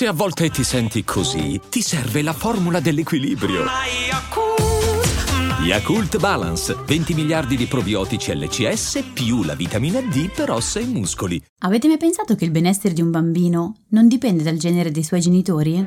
[0.00, 3.66] Se a volte ti senti così, ti serve la formula dell'equilibrio.
[5.62, 11.38] Yakult Balance, 20 miliardi di probiotici LCS più la vitamina D per ossa e muscoli.
[11.58, 15.20] Avete mai pensato che il benessere di un bambino non dipende dal genere dei suoi
[15.20, 15.86] genitori?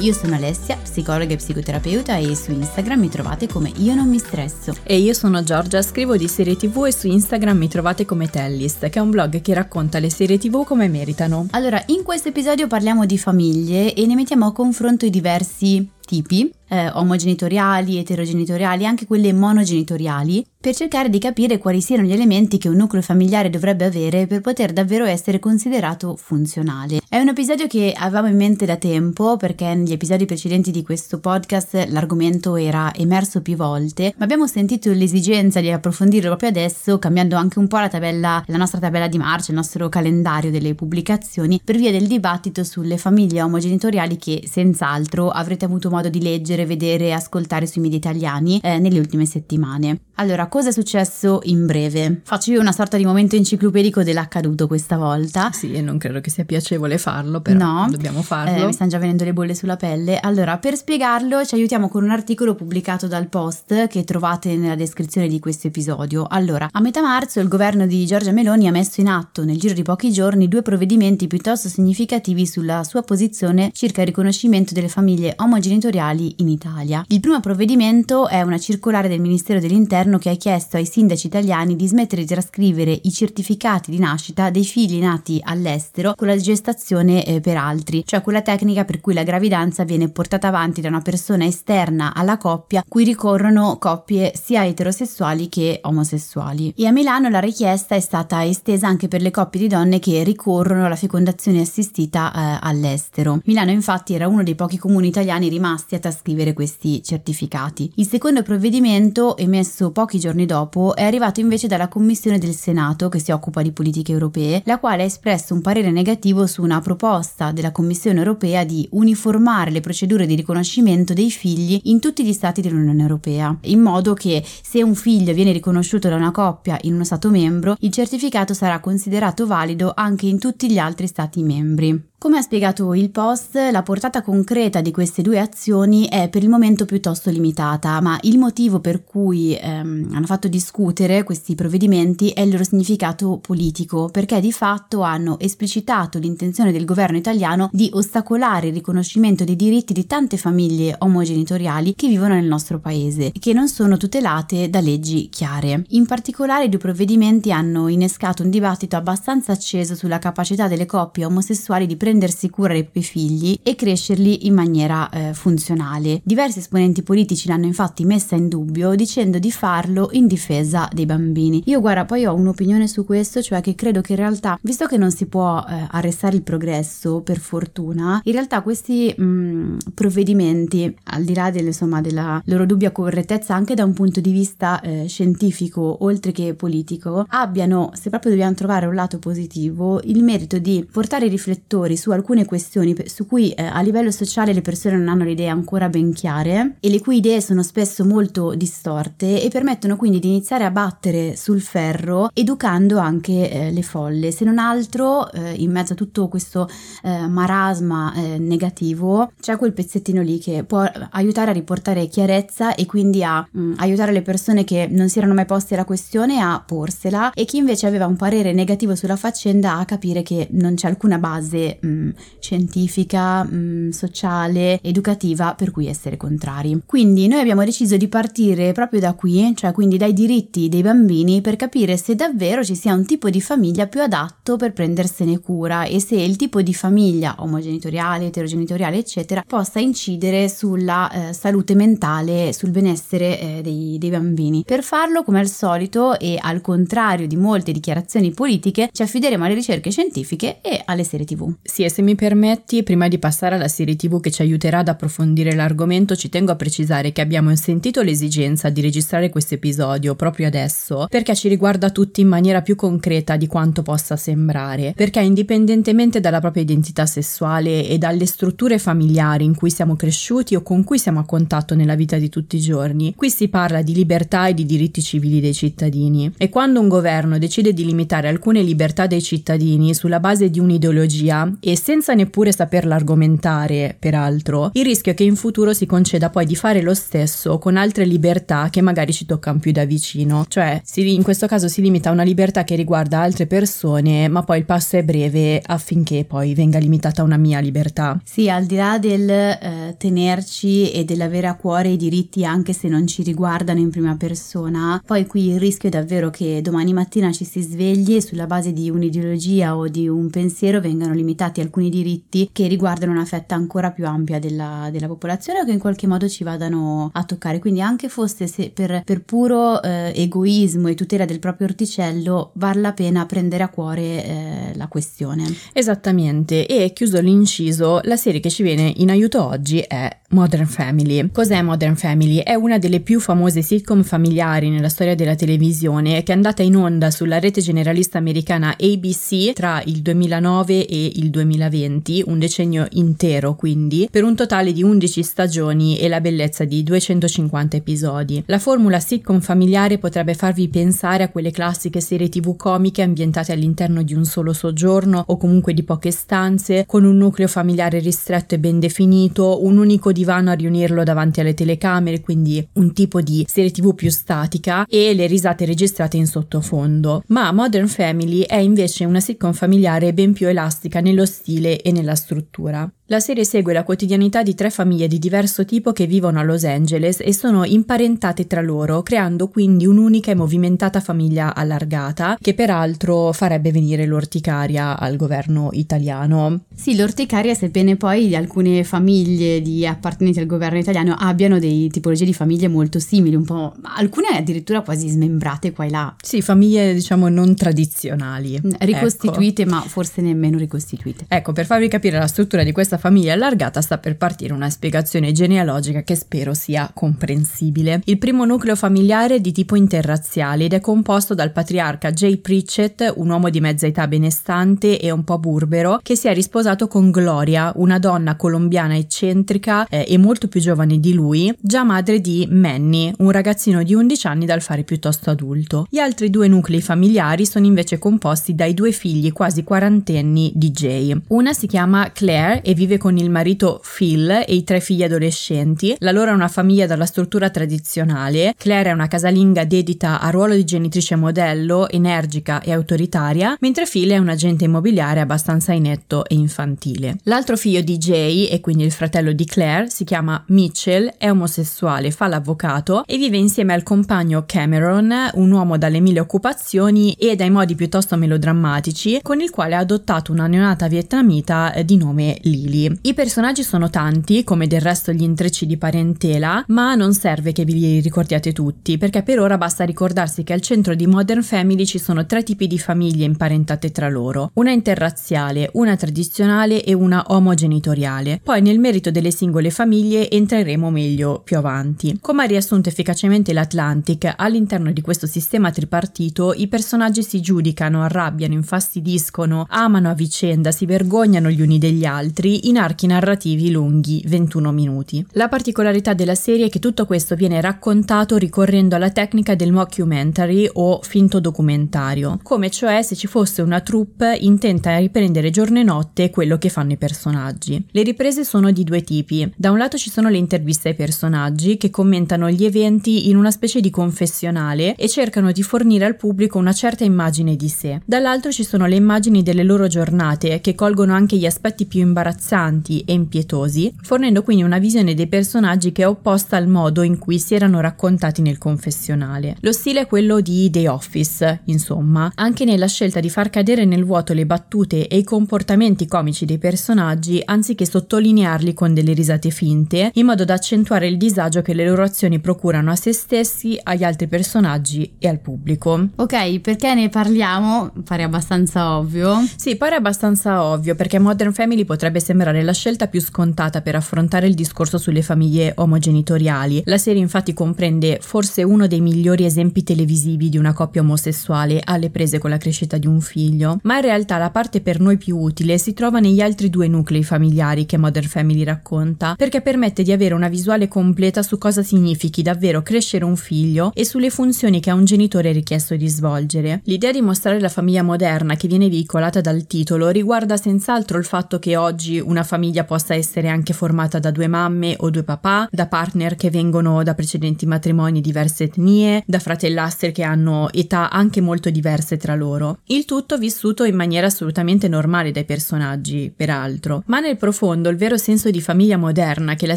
[0.00, 4.18] Io sono Alessia, psicologa e psicoterapeuta e su Instagram mi trovate come Io non mi
[4.18, 4.76] stresso.
[4.82, 8.90] E io sono Giorgia, scrivo di serie TV e su Instagram mi trovate come Tellist,
[8.90, 11.46] che è un blog che racconta le serie TV come meritano.
[11.52, 16.50] Allora, in questo episodio parliamo di famiglie e ne mettiamo a confronto i diversi tipi,
[16.68, 22.68] eh, omogenitoriali, eterogenitoriali, anche quelle monogenitoriali, per cercare di capire quali siano gli elementi che
[22.68, 27.00] un nucleo familiare dovrebbe avere per poter davvero essere considerato funzionale.
[27.08, 31.20] È un episodio che avevamo in mente da tempo perché negli episodi precedenti di questo
[31.20, 37.36] podcast l'argomento era emerso più volte, ma abbiamo sentito l'esigenza di approfondirlo proprio adesso, cambiando
[37.36, 41.60] anche un po' la tabella, la nostra tabella di marcia, il nostro calendario delle pubblicazioni,
[41.62, 47.04] per via del dibattito sulle famiglie omogenitoriali che senz'altro avrete avuto modo di leggere, vedere
[47.06, 50.00] e ascoltare sui media italiani eh, nelle ultime settimane.
[50.18, 52.22] Allora, cosa è successo in breve?
[52.24, 55.50] Faccio io una sorta di momento enciclopedico dell'accaduto questa volta.
[55.52, 58.62] Sì, e non credo che sia piacevole farlo, però no, dobbiamo farlo.
[58.62, 60.18] Eh, mi stanno già venendo le bolle sulla pelle.
[60.18, 65.28] Allora, per spiegarlo ci aiutiamo con un articolo pubblicato dal Post che trovate nella descrizione
[65.28, 66.26] di questo episodio.
[66.26, 69.74] Allora, a metà marzo il governo di Giorgia Meloni ha messo in atto nel giro
[69.74, 75.34] di pochi giorni due provvedimenti piuttosto significativi sulla sua posizione circa il riconoscimento delle famiglie
[75.36, 77.04] omogenitoriali in Italia.
[77.08, 81.26] Il primo provvedimento è una circolare del Ministero dell'Interno governo che ha chiesto ai sindaci
[81.26, 86.36] italiani di smettere di trascrivere i certificati di nascita dei figli nati all'estero con la
[86.36, 90.88] gestazione eh, per altri, cioè quella tecnica per cui la gravidanza viene portata avanti da
[90.88, 96.72] una persona esterna alla coppia, cui ricorrono coppie sia eterosessuali che omosessuali.
[96.76, 100.22] E a Milano la richiesta è stata estesa anche per le coppie di donne che
[100.22, 103.40] ricorrono alla fecondazione assistita eh, all'estero.
[103.44, 107.90] Milano infatti era uno dei pochi comuni italiani rimasti a trascrivere questi certificati.
[107.96, 113.18] Il secondo provvedimento emesso pochi giorni dopo è arrivato invece dalla Commissione del Senato che
[113.18, 117.50] si occupa di politiche europee, la quale ha espresso un parere negativo su una proposta
[117.50, 122.60] della Commissione europea di uniformare le procedure di riconoscimento dei figli in tutti gli stati
[122.60, 127.04] dell'Unione Europea, in modo che se un figlio viene riconosciuto da una coppia in uno
[127.04, 132.14] Stato membro, il certificato sarà considerato valido anche in tutti gli altri Stati membri.
[132.26, 136.48] Come ha spiegato il post, la portata concreta di queste due azioni è per il
[136.48, 142.40] momento piuttosto limitata, ma il motivo per cui ehm, hanno fatto discutere questi provvedimenti è
[142.40, 148.66] il loro significato politico, perché di fatto hanno esplicitato l'intenzione del governo italiano di ostacolare
[148.66, 153.52] il riconoscimento dei diritti di tante famiglie omogenitoriali che vivono nel nostro paese e che
[153.52, 155.84] non sono tutelate da leggi chiare.
[155.90, 161.24] In particolare i due provvedimenti hanno innescato un dibattito abbastanza acceso sulla capacità delle coppie
[161.24, 166.22] omosessuali di prendersi cura dei propri figli e crescerli in maniera eh, funzionale.
[166.24, 171.62] Diversi esponenti politici l'hanno infatti messa in dubbio dicendo di farlo in difesa dei bambini.
[171.66, 174.96] Io guarda, poi ho un'opinione su questo, cioè che credo che in realtà, visto che
[174.96, 181.24] non si può eh, arrestare il progresso, per fortuna, in realtà questi mh, provvedimenti, al
[181.24, 185.04] di là del, insomma, della loro dubbia correttezza anche da un punto di vista eh,
[185.06, 190.86] scientifico, oltre che politico, abbiano, se proprio dobbiamo trovare un lato positivo, il merito di
[190.90, 195.08] portare i riflettori su alcune questioni su cui eh, a livello sociale le persone non
[195.08, 199.48] hanno le idee ancora ben chiare e le cui idee sono spesso molto distorte e
[199.48, 204.30] permettono quindi di iniziare a battere sul ferro educando anche eh, le folle.
[204.30, 206.68] Se non altro, eh, in mezzo a tutto questo
[207.02, 212.86] eh, marasma eh, negativo, c'è quel pezzettino lì che può aiutare a riportare chiarezza e
[212.86, 216.40] quindi a mh, mm, aiutare le persone che non si erano mai poste la questione
[216.40, 220.74] a porsela e chi invece aveva un parere negativo sulla faccenda a capire che non
[220.74, 226.80] c'è alcuna base mh, mm, scientifica, mh, mm, sociale, educativa per cui essere contrari.
[226.84, 231.40] Quindi noi abbiamo deciso di partire proprio da qui, cioè quindi dai diritti dei bambini
[231.40, 235.84] per capire se davvero ci sia un tipo di famiglia più adatto per prendersene cura
[235.84, 242.52] e se il tipo di famiglia omogenitoriale, eterogenitoriale, eccetera, possa incidere sulla eh, salute mentale,
[242.52, 244.62] sul benessere eh, dei, dei bambini.
[244.64, 249.54] Per farlo, come al solito e al contrario di molte dichiarazioni politiche, ci affideremo alle
[249.54, 251.52] ricerche scientifiche e alle serie tv.
[251.76, 254.88] Sì, e se mi permetti, prima di passare alla serie TV che ci aiuterà ad
[254.88, 260.46] approfondire l'argomento, ci tengo a precisare che abbiamo sentito l'esigenza di registrare questo episodio proprio
[260.46, 266.18] adesso perché ci riguarda tutti in maniera più concreta di quanto possa sembrare, perché indipendentemente
[266.18, 270.98] dalla propria identità sessuale e dalle strutture familiari in cui siamo cresciuti o con cui
[270.98, 274.54] siamo a contatto nella vita di tutti i giorni, qui si parla di libertà e
[274.54, 276.32] di diritti civili dei cittadini.
[276.38, 281.52] E quando un governo decide di limitare alcune libertà dei cittadini sulla base di un'ideologia
[281.66, 286.46] e senza neppure saperla argomentare, peraltro, il rischio è che in futuro si conceda poi
[286.46, 290.44] di fare lo stesso con altre libertà che magari ci toccano più da vicino.
[290.46, 294.58] Cioè, in questo caso si limita a una libertà che riguarda altre persone, ma poi
[294.58, 298.20] il passo è breve affinché poi venga limitata una mia libertà.
[298.22, 302.86] Sì, al di là del eh, tenerci e dell'avere a cuore i diritti anche se
[302.86, 307.32] non ci riguardano in prima persona, poi qui il rischio è davvero che domani mattina
[307.32, 311.90] ci si svegli e sulla base di un'ideologia o di un pensiero vengano limitati alcuni
[311.90, 316.06] diritti che riguardano una fetta ancora più ampia della, della popolazione o che in qualche
[316.06, 317.58] modo ci vadano a toccare.
[317.58, 322.92] Quindi anche fosse per, per, puro eh, egoismo e tutela del proprio orticello, vale la
[322.92, 325.44] pena prendere a cuore eh, la questione.
[325.72, 331.30] Esattamente, e chiuso l'inciso, la serie che ci viene in aiuto oggi è Modern Family.
[331.30, 332.38] Cos'è Modern Family?
[332.38, 336.76] È una delle più famose sitcom familiari nella storia della televisione che è andata in
[336.76, 343.54] onda sulla rete generalista americana ABC tra il 2009 e il 2020, un decennio intero
[343.54, 348.42] quindi, per un totale di 11 stagioni e la bellezza di 250 episodi.
[348.46, 354.02] La formula sitcom familiare potrebbe farvi pensare a quelle classiche serie tv comiche ambientate all'interno
[354.02, 358.58] di un solo soggiorno o comunque di poche stanze, con un nucleo familiare ristretto e
[358.58, 363.70] ben definito, un unico divano a riunirlo davanti alle telecamere, quindi un tipo di serie
[363.70, 367.22] tv più statica e le risate registrate in sottofondo.
[367.28, 372.14] Ma Modern Family è invece una sitcom familiare ben più elastica nello stile e nella
[372.14, 372.90] struttura.
[373.08, 376.64] La serie segue la quotidianità di tre famiglie di diverso tipo che vivono a Los
[376.64, 383.30] Angeles e sono imparentate tra loro, creando quindi un'unica e movimentata famiglia allargata, che peraltro
[383.30, 386.62] farebbe venire l'orticaria al governo italiano.
[386.74, 392.34] Sì, l'orticaria, sebbene poi alcune famiglie di appartenenti al governo italiano abbiano dei tipologie di
[392.34, 396.16] famiglie molto simili, un po', alcune addirittura quasi smembrate qua e là.
[396.20, 398.60] Sì, famiglie diciamo non tradizionali.
[398.80, 399.70] Ricostituite, ecco.
[399.70, 401.26] ma forse nemmeno ricostituite.
[401.28, 404.70] Ecco, per farvi capire la struttura di questa questa famiglia allargata sta per partire una
[404.70, 408.00] spiegazione genealogica che spero sia comprensibile.
[408.04, 413.12] Il primo nucleo familiare è di tipo interrazziale ed è composto dal patriarca Jay Pritchett,
[413.16, 417.10] un uomo di mezza età benestante e un po' burbero, che si è risposato con
[417.10, 422.46] Gloria, una donna colombiana eccentrica eh, e molto più giovane di lui, già madre di
[422.50, 425.86] Manny, un ragazzino di 11 anni dal fare piuttosto adulto.
[425.90, 431.14] Gli altri due nuclei familiari sono invece composti dai due figli quasi quarantenni di Jay.
[431.28, 435.02] Una si chiama Claire e vive vive con il marito Phil e i tre figli
[435.02, 435.96] adolescenti.
[435.98, 438.54] La loro è una famiglia dalla struttura tradizionale.
[438.56, 444.10] Claire è una casalinga dedita a ruolo di genitrice modello, energica e autoritaria, mentre Phil
[444.10, 447.18] è un agente immobiliare abbastanza inetto e infantile.
[447.24, 452.12] L'altro figlio di Jay, e quindi il fratello di Claire, si chiama Mitchell, è omosessuale,
[452.12, 457.50] fa l'avvocato e vive insieme al compagno Cameron, un uomo dalle mille occupazioni e dai
[457.50, 462.98] modi piuttosto melodrammatici, con il quale ha adottato una neonata vietnamita di nome Lily possibili.
[463.02, 467.64] I personaggi sono tanti, come del resto gli intrecci di parentela, ma non serve che
[467.64, 471.86] vi li ricordiate tutti, perché per ora basta ricordarsi che al centro di Modern Family
[471.86, 477.24] ci sono tre tipi di famiglie imparentate tra loro, una interrazziale, una tradizionale e una
[477.28, 478.40] omogenitoriale.
[478.42, 482.18] Poi nel merito delle singole famiglie entreremo meglio più avanti.
[482.20, 488.54] Come ha riassunto efficacemente l'Atlantic, all'interno di questo sistema tripartito i personaggi si giudicano, arrabbiano,
[488.54, 494.72] infastidiscono, amano a vicenda, si vergognano gli uni degli altri in archi narrativi lunghi 21
[494.72, 495.24] minuti.
[495.32, 500.68] La particolarità della serie è che tutto questo viene raccontato ricorrendo alla tecnica del mockumentary
[500.72, 505.84] o finto documentario, come cioè se ci fosse una troupe intenta a riprendere giorno e
[505.84, 507.84] notte quello che fanno i personaggi.
[507.90, 509.50] Le riprese sono di due tipi.
[509.56, 513.52] Da un lato ci sono le interviste ai personaggi che commentano gli eventi in una
[513.52, 518.00] specie di confessionale e cercano di fornire al pubblico una certa immagine di sé.
[518.04, 522.54] Dall'altro ci sono le immagini delle loro giornate che colgono anche gli aspetti più imbarazzanti
[522.56, 527.18] interessanti e impietosi, fornendo quindi una visione dei personaggi che è opposta al modo in
[527.18, 529.56] cui si erano raccontati nel confessionale.
[529.60, 534.04] Lo stile è quello di The Office, insomma, anche nella scelta di far cadere nel
[534.04, 540.10] vuoto le battute e i comportamenti comici dei personaggi anziché sottolinearli con delle risate finte,
[540.14, 544.04] in modo da accentuare il disagio che le loro azioni procurano a se stessi, agli
[544.04, 546.08] altri personaggi e al pubblico.
[546.16, 547.92] Ok, perché ne parliamo?
[548.04, 549.44] Pare abbastanza ovvio.
[549.56, 553.96] Sì, pare abbastanza ovvio perché Modern Family potrebbe sembrare sembrare la scelta più scontata per
[553.96, 556.82] affrontare il discorso sulle famiglie omogenitoriali.
[556.84, 562.10] La serie infatti comprende forse uno dei migliori esempi televisivi di una coppia omosessuale alle
[562.10, 565.36] prese con la crescita di un figlio, ma in realtà la parte per noi più
[565.36, 570.12] utile si trova negli altri due nuclei familiari che Modern Family racconta, perché permette di
[570.12, 574.90] avere una visuale completa su cosa significhi davvero crescere un figlio e sulle funzioni che
[574.90, 576.82] a un genitore è richiesto di svolgere.
[576.84, 581.58] L'idea di mostrare la famiglia moderna che viene veicolata dal titolo riguarda senz'altro il fatto
[581.58, 585.86] che oggi una famiglia possa essere anche formata da due mamme o due papà, da
[585.86, 591.70] partner che vengono da precedenti matrimoni diverse etnie, da fratellastri che hanno età anche molto
[591.70, 592.78] diverse tra loro.
[592.86, 597.02] Il tutto vissuto in maniera assolutamente normale dai personaggi, peraltro.
[597.06, 599.76] Ma nel profondo il vero senso di famiglia moderna che la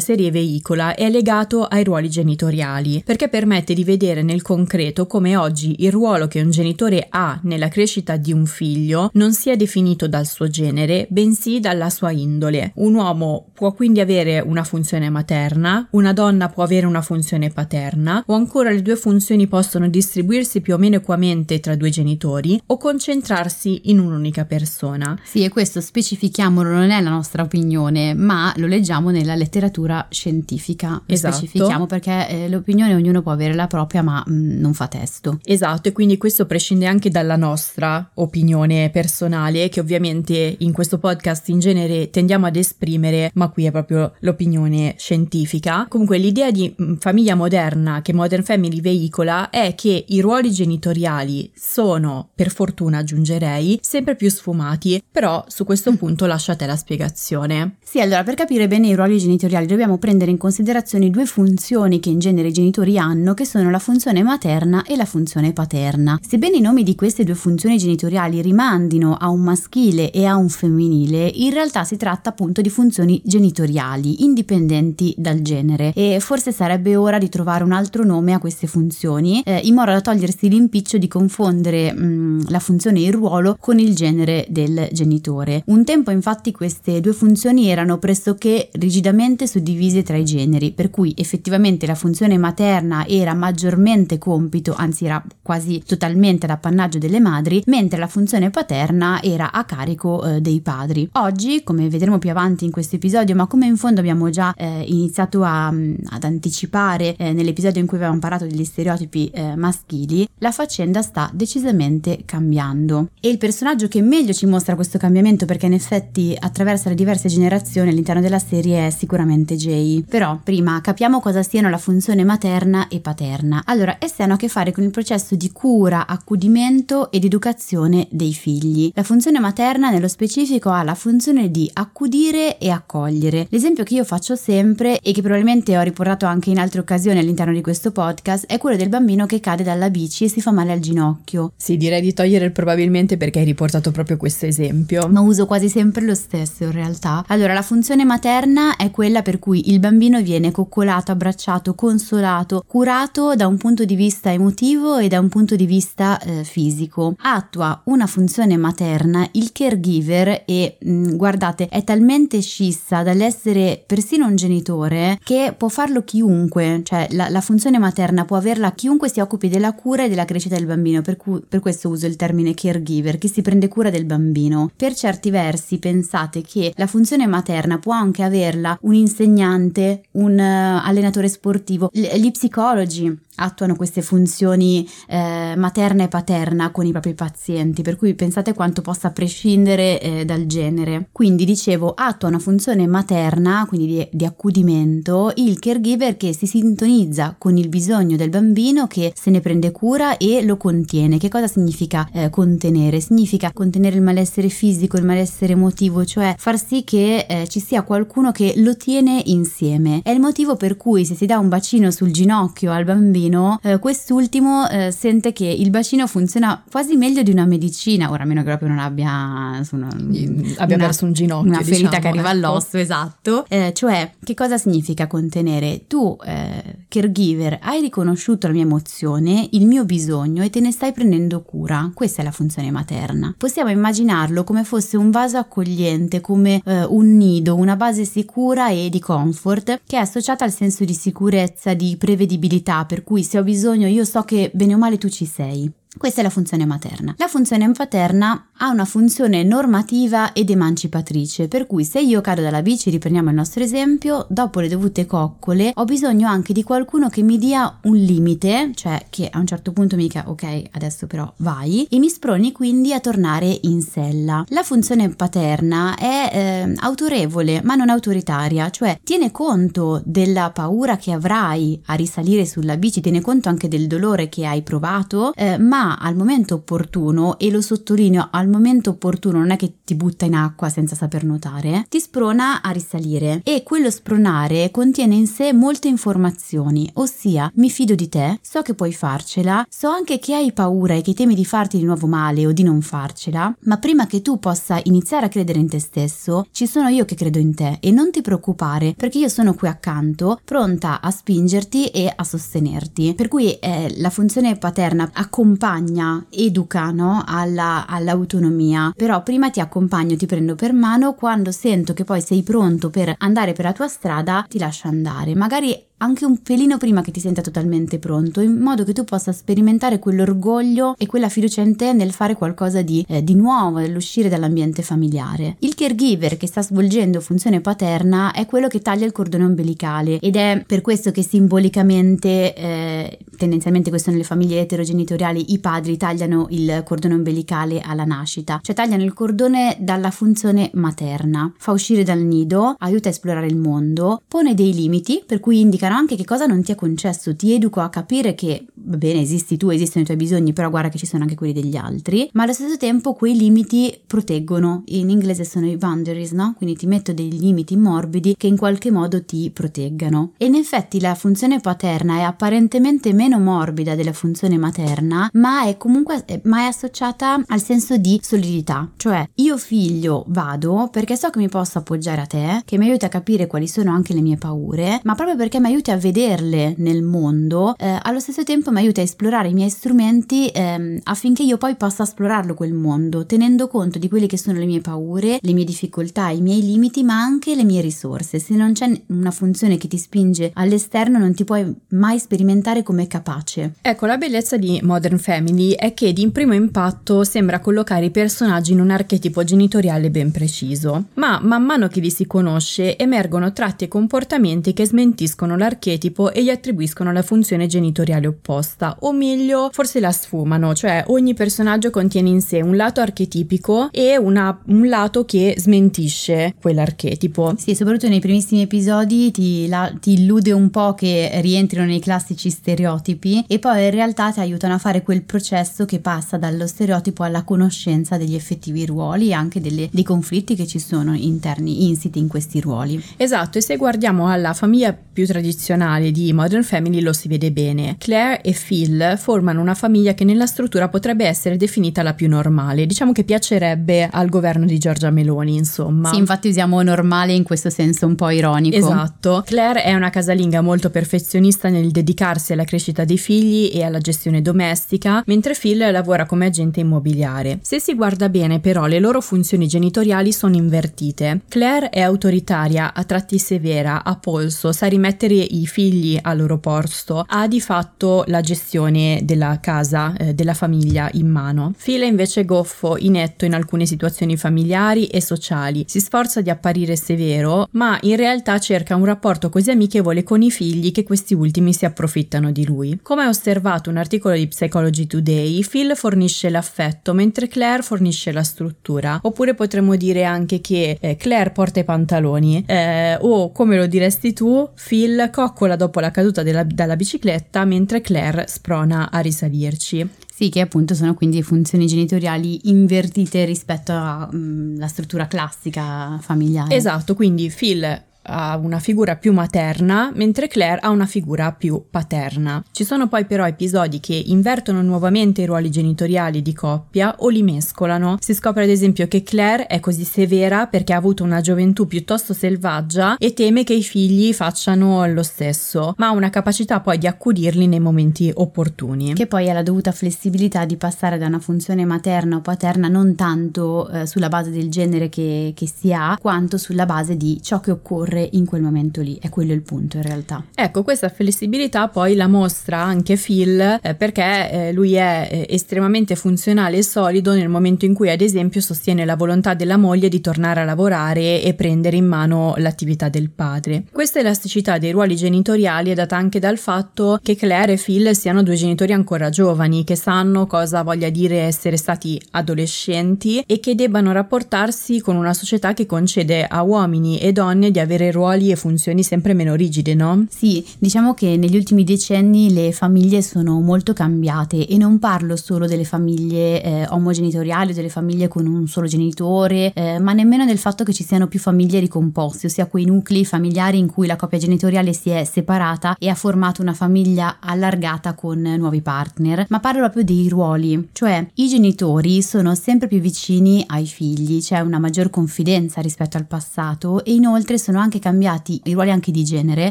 [0.00, 5.76] serie veicola è legato ai ruoli genitoriali, perché permette di vedere nel concreto come oggi
[5.84, 10.26] il ruolo che un genitore ha nella crescita di un figlio non sia definito dal
[10.26, 12.39] suo genere, bensì dalla sua indole.
[12.74, 18.22] Un uomo può quindi avere una funzione materna, una donna può avere una funzione paterna,
[18.26, 22.76] o ancora le due funzioni possono distribuirsi più o meno equamente tra due genitori o
[22.76, 25.18] concentrarsi in un'unica persona.
[25.22, 30.88] Sì, e questo specifichiamolo, non è la nostra opinione, ma lo leggiamo nella letteratura scientifica.
[30.90, 31.34] Lo esatto.
[31.34, 35.38] specifichiamo perché eh, l'opinione ognuno può avere la propria, ma mh, mm, non fa testo.
[35.44, 41.48] Esatto, e quindi questo prescinde anche dalla nostra opinione personale, che ovviamente in questo podcast
[41.48, 45.86] in genere tendiamo ad esprimere, ma qui è proprio l'opinione scientifica.
[45.88, 51.50] Comunque l'idea di mm, famiglia moderna che Modern Family veicola è che i ruoli genitoriali
[51.54, 56.76] sono, per fortuna aggiungerei, sempre più sfumati, però su questo punto lascio a te la
[56.76, 57.76] spiegazione.
[57.90, 62.08] Sì, allora per capire bene i ruoli genitoriali dobbiamo prendere in considerazione due funzioni che
[62.08, 66.16] in genere i genitori hanno, che sono la funzione materna e la funzione paterna.
[66.24, 70.48] Sebbene i nomi di queste due funzioni genitoriali rimandino a un maschile e a un
[70.48, 76.94] femminile, in realtà si tratta appunto di funzioni genitoriali, indipendenti dal genere e forse sarebbe
[76.94, 80.96] ora di trovare un altro nome a queste funzioni, eh, in modo da togliersi l'impiccio
[80.96, 85.64] di confondere mh, mm, la funzione e il ruolo con il genere del genitore.
[85.66, 91.14] Un tempo infatti queste due funzioni erano pressoché rigidamente suddivise tra i generi, per cui
[91.16, 97.98] effettivamente la funzione materna era maggiormente compito, anzi era quasi totalmente l'appannaggio delle madri, mentre
[97.98, 101.08] la funzione paterna era a carico eh, dei padri.
[101.12, 104.84] Oggi, come vedremo più avanti in questo episodio, ma come in fondo abbiamo già eh,
[104.86, 110.28] iniziato a, mm, ad anticipare eh, nell'episodio in cui avevamo parlato degli stereotipi eh, maschili,
[110.38, 113.08] la faccenda sta decisamente cambiando.
[113.20, 117.28] E il personaggio che meglio ci mostra questo cambiamento, perché in effetti attraversa le diverse
[117.28, 120.02] generazioni all'interno della serie, è sicuramente Jay.
[120.02, 123.62] Però prima capiamo cosa siano la funzione materna e paterna.
[123.66, 128.32] Allora, esse hanno a che fare con il processo di cura, accudimento ed educazione dei
[128.32, 128.90] figli.
[128.94, 133.46] La funzione materna nello specifico ha la funzione di accudire e accogliere.
[133.50, 137.52] L'esempio che io faccio sempre e che probabilmente ho riportato anche in altre occasioni all'interno
[137.52, 140.72] di questo podcast è quello del bambino che cade dalla bici e si fa male
[140.72, 141.52] al ginocchio.
[141.56, 145.08] Sì, direi di togliere il probabilmente perché hai riportato proprio questo esempio.
[145.08, 147.24] Ma uso quasi sempre lo stesso in realtà.
[147.28, 153.34] Allora, la funzione materna è quella per cui il bambino viene coccolato, abbracciato, consolato, curato
[153.34, 157.16] da un punto di vista emotivo e da un punto di vista eh, fisico.
[157.18, 164.26] Attua una funzione materna il caregiver e mh, mm, guardate, è talmente scissa dall'essere persino
[164.26, 169.20] un genitore che può farlo chiunque, cioè la, la funzione materna può averla chiunque si
[169.20, 172.54] occupi della cura e della crescita del bambino, per, cui, per questo uso il termine
[172.54, 174.70] caregiver, che si prende cura del bambino.
[174.74, 180.86] Per certi versi pensate che la funzione materna può anche averla un insegnante, un uh,
[180.86, 187.82] allenatore sportivo, gli psicologi attuano queste funzioni eh, materna e paterna con i propri pazienti,
[187.82, 191.08] per cui pensate quanto possa prescindere eh, dal genere.
[191.12, 197.34] Quindi dicevo, attua una funzione materna, quindi di, di, accudimento, il caregiver che si sintonizza
[197.38, 201.18] con il bisogno del bambino che se ne prende cura e lo contiene.
[201.18, 203.00] Che cosa significa eh, contenere?
[203.00, 207.82] Significa contenere il malessere fisico, il malessere emotivo, cioè far sì che eh, ci sia
[207.82, 210.00] qualcuno che lo tiene insieme.
[210.02, 213.60] È il motivo per cui se si dà un bacino sul ginocchio al bambino, bambino,
[213.62, 218.26] eh, quest'ultimo eh, sente che il bacino funziona quasi meglio di una medicina, ora a
[218.26, 222.08] meno che proprio non abbia, insomma, abbia una, perso un ginocchio, una ferita diciamo, che
[222.08, 222.46] arriva ecco.
[222.46, 223.44] all'osso, esatto.
[223.48, 225.84] Eh, cioè, che cosa significa contenere?
[225.86, 230.92] Tu, eh, caregiver, hai riconosciuto la mia emozione, il mio bisogno e te ne stai
[230.92, 231.90] prendendo cura.
[231.94, 233.34] Questa è la funzione materna.
[233.36, 238.88] Possiamo immaginarlo come fosse un vaso accogliente, come eh, un nido, una base sicura e
[238.90, 243.38] di comfort che è associata al senso di sicurezza, di prevedibilità, per cui cui se
[243.38, 245.70] ho bisogno io so che bene o male tu ci sei.
[245.98, 247.14] Questa è la funzione materna.
[247.18, 252.62] La funzione paterna ha una funzione normativa ed emancipatrice, per cui se io cado dalla
[252.62, 257.22] bici, riprendiamo il nostro esempio, dopo le dovute coccole ho bisogno anche di qualcuno che
[257.22, 261.30] mi dia un limite, cioè che a un certo punto mi dica ok, adesso però
[261.38, 264.44] vai, e mi sproni quindi a tornare in sella.
[264.50, 271.10] La funzione paterna è eh, autorevole ma non autoritaria, cioè tiene conto della paura che
[271.10, 275.79] avrai a risalire sulla bici, tiene conto anche del dolore che hai provato, eh, ma
[275.80, 280.34] al momento opportuno, e lo sottolineo, al momento opportuno non è che ti butta in
[280.34, 285.88] acqua senza saper nuotare, ti sprona a risalire e quello spronare contiene in sé molte
[285.88, 290.94] informazioni, ossia mi fido di te, so che puoi farcela, so anche che hai paura
[290.94, 294.20] e che temi di farti di nuovo male o di non farcela, ma prima che
[294.20, 297.78] tu possa iniziare a credere in te stesso, ci sono io che credo in te
[297.80, 303.14] e non ti preoccupare perché io sono qui accanto, pronta a spingerti e a sostenerti.
[303.14, 307.22] Per cui eh, la funzione paterna accompagna accompagna, educa no?
[307.24, 312.42] Alla, all'autonomia, però prima ti accompagno, ti prendo per mano, quando sento che poi sei
[312.42, 315.34] pronto per andare per la tua strada, ti lascio andare.
[315.34, 319.32] Magari anche un pelino prima che ti senta totalmente pronto, in modo che tu possa
[319.32, 324.28] sperimentare quell'orgoglio e quella fiducia in te nel fare qualcosa di, eh, di nuovo, nell'uscire
[324.28, 325.56] dall'ambiente familiare.
[325.60, 330.36] Il caregiver che sta svolgendo funzione paterna è quello che taglia il cordone ombelicale ed
[330.36, 336.82] è per questo che simbolicamente, eh, tendenzialmente questo nelle famiglie eterogenitoriali, i padri tagliano il
[336.84, 342.74] cordone ombelicale alla nascita, cioè tagliano il cordone dalla funzione materna, fa uscire dal nido,
[342.78, 346.46] aiuta a esplorare il mondo, pone dei limiti per cui indica spiegano anche che cosa
[346.46, 350.06] non ti è concesso, ti educo a capire che, va bene, esisti tu, esistono i
[350.06, 353.14] tuoi bisogni, però guarda che ci sono anche quelli degli altri, ma allo stesso tempo
[353.14, 356.54] quei limiti proteggono, in inglese sono i boundaries, no?
[356.56, 360.32] Quindi ti metto dei limiti morbidi che in qualche modo ti proteggano.
[360.36, 365.76] E in effetti la funzione paterna è apparentemente meno morbida della funzione materna, ma è
[365.76, 371.38] comunque ma è associata al senso di solidità, cioè io figlio vado perché so che
[371.38, 374.36] mi posso appoggiare a te, che mi aiuta a capire quali sono anche le mie
[374.36, 378.70] paure, ma proprio perché mi aiuta aiuti a vederle nel mondo, eh, allo stesso tempo
[378.70, 383.24] mi aiuta a esplorare i miei strumenti eh, affinché io poi possa esplorarlo quel mondo,
[383.24, 387.02] tenendo conto di quelle che sono le mie paure, le mie difficoltà, i miei limiti,
[387.02, 388.38] ma anche le mie risorse.
[388.38, 393.06] Se non c'è una funzione che ti spinge all'esterno, non ti puoi mai sperimentare come
[393.06, 393.74] capace.
[393.80, 398.72] Ecco, la bellezza di Modern Family è che di primo impatto sembra collocare i personaggi
[398.72, 403.84] in un archetipo genitoriale ben preciso, ma man mano che li si conosce emergono tratti
[403.84, 409.70] e comportamenti che smentiscono la l'archetipo e gli attribuiscono la funzione genitoriale opposta, o meglio,
[409.72, 414.88] forse la sfumano, cioè ogni personaggio contiene in sé un lato archetipico e una, un
[414.88, 417.54] lato che smentisce quell'archetipo.
[417.56, 422.50] Sì, soprattutto nei primissimi episodi ti, la, ti illude un po' che rientrino nei classici
[422.50, 427.22] stereotipi e poi in realtà ti aiutano a fare quel processo che passa dallo stereotipo
[427.22, 432.18] alla conoscenza degli effettivi ruoli e anche delle, dei conflitti che ci sono interni, insiti
[432.18, 433.02] in questi ruoli.
[433.16, 437.50] Esatto, e se guardiamo alla famiglia più tradizionale tradizionale di Modern Family lo si vede
[437.50, 437.96] bene.
[437.98, 442.86] Claire e Phil formano una famiglia che nella struttura potrebbe essere definita la più normale,
[442.86, 446.12] diciamo che piacerebbe al governo di Giorgia Meloni, insomma.
[446.12, 448.76] Sì, infatti usiamo normale in questo senso un po' ironico.
[448.76, 449.42] Esatto.
[449.44, 454.42] Claire è una casalinga molto perfezionista nel dedicarsi alla crescita dei figli e alla gestione
[454.42, 457.58] domestica, mentre Phil lavora come agente immobiliare.
[457.62, 461.40] Se si guarda bene, però, le loro funzioni genitoriali sono invertite.
[461.48, 467.24] Claire è autoritaria, a tratti severa, a polso, sa rimettere i figli al loro posto,
[467.26, 471.74] ha di fatto la gestione della casa, eh, della famiglia in mano.
[471.82, 476.96] Phil è invece goffo, inetto in alcune situazioni familiari e sociali, si sforza di apparire
[476.96, 481.72] severo, ma in realtà cerca un rapporto così amichevole con i figli che questi ultimi
[481.72, 482.98] si approfittano di lui.
[483.02, 488.42] Come ha osservato un articolo di Psychology Today, Phil fornisce l'affetto mentre Claire fornisce la
[488.42, 493.86] struttura, oppure potremmo dire anche che eh, Claire porta i pantaloni, eh, o come lo
[493.86, 500.08] diresti tu, Phil coccola dopo la caduta della, dalla bicicletta mentre Claire sprona a risalirci.
[500.32, 506.74] Sì, che appunto sono quindi funzioni genitoriali invertite rispetto alla mm, struttura classica familiare.
[506.74, 512.62] Esatto, quindi Phil ha una figura più materna, mentre Claire ha una figura più paterna.
[512.70, 517.42] Ci sono poi però episodi che invertono nuovamente i ruoli genitoriali di coppia o li
[517.42, 518.16] mescolano.
[518.20, 522.34] Si scopre ad esempio che Claire è così severa perché ha avuto una gioventù piuttosto
[522.34, 527.06] selvaggia e teme che i figli facciano lo stesso, ma ha una capacità poi di
[527.06, 529.14] accudirli nei momenti opportuni.
[529.14, 533.14] Che poi ha la dovuta flessibilità di passare da una funzione materna o paterna non
[533.14, 537.60] tanto eh, sulla base del genere che, che si ha, quanto sulla base di ciò
[537.60, 540.44] che occorre occorre in quel momento lì, è quello il punto in realtà.
[540.54, 546.16] Ecco, questa flessibilità poi la mostra anche Phil eh, perché eh, lui è eh, estremamente
[546.16, 550.20] funzionale e solido nel momento in cui ad esempio sostiene la volontà della moglie di
[550.20, 553.84] tornare a lavorare e prendere in mano l'attività del padre.
[553.92, 558.42] Questa elasticità dei ruoli genitoriali è data anche dal fatto che Claire e Phil siano
[558.42, 564.12] due genitori ancora giovani, che sanno cosa voglia dire essere stati adolescenti e che debbano
[564.12, 569.02] rapportarsi con una società che concede a uomini e donne di avere ruoli e funzioni
[569.02, 570.24] sempre meno rigide, no?
[570.28, 575.66] Sì, diciamo che negli ultimi decenni le famiglie sono molto cambiate e non parlo solo
[575.66, 580.58] delle famiglie eh, omogenitoriali o delle famiglie con un solo genitore, eh, ma nemmeno del
[580.58, 584.38] fatto che ci siano più famiglie ricomposte, ossia quei nuclei familiari in cui la coppia
[584.38, 589.80] genitoriale si è separata e ha formato una famiglia allargata con nuovi partner, ma parlo
[589.80, 595.10] proprio dei ruoli, cioè i genitori sono sempre più vicini ai figli, c'è una maggior
[595.10, 599.70] confidenza rispetto al passato e inoltre sono anche cambiati i ruoli anche di genere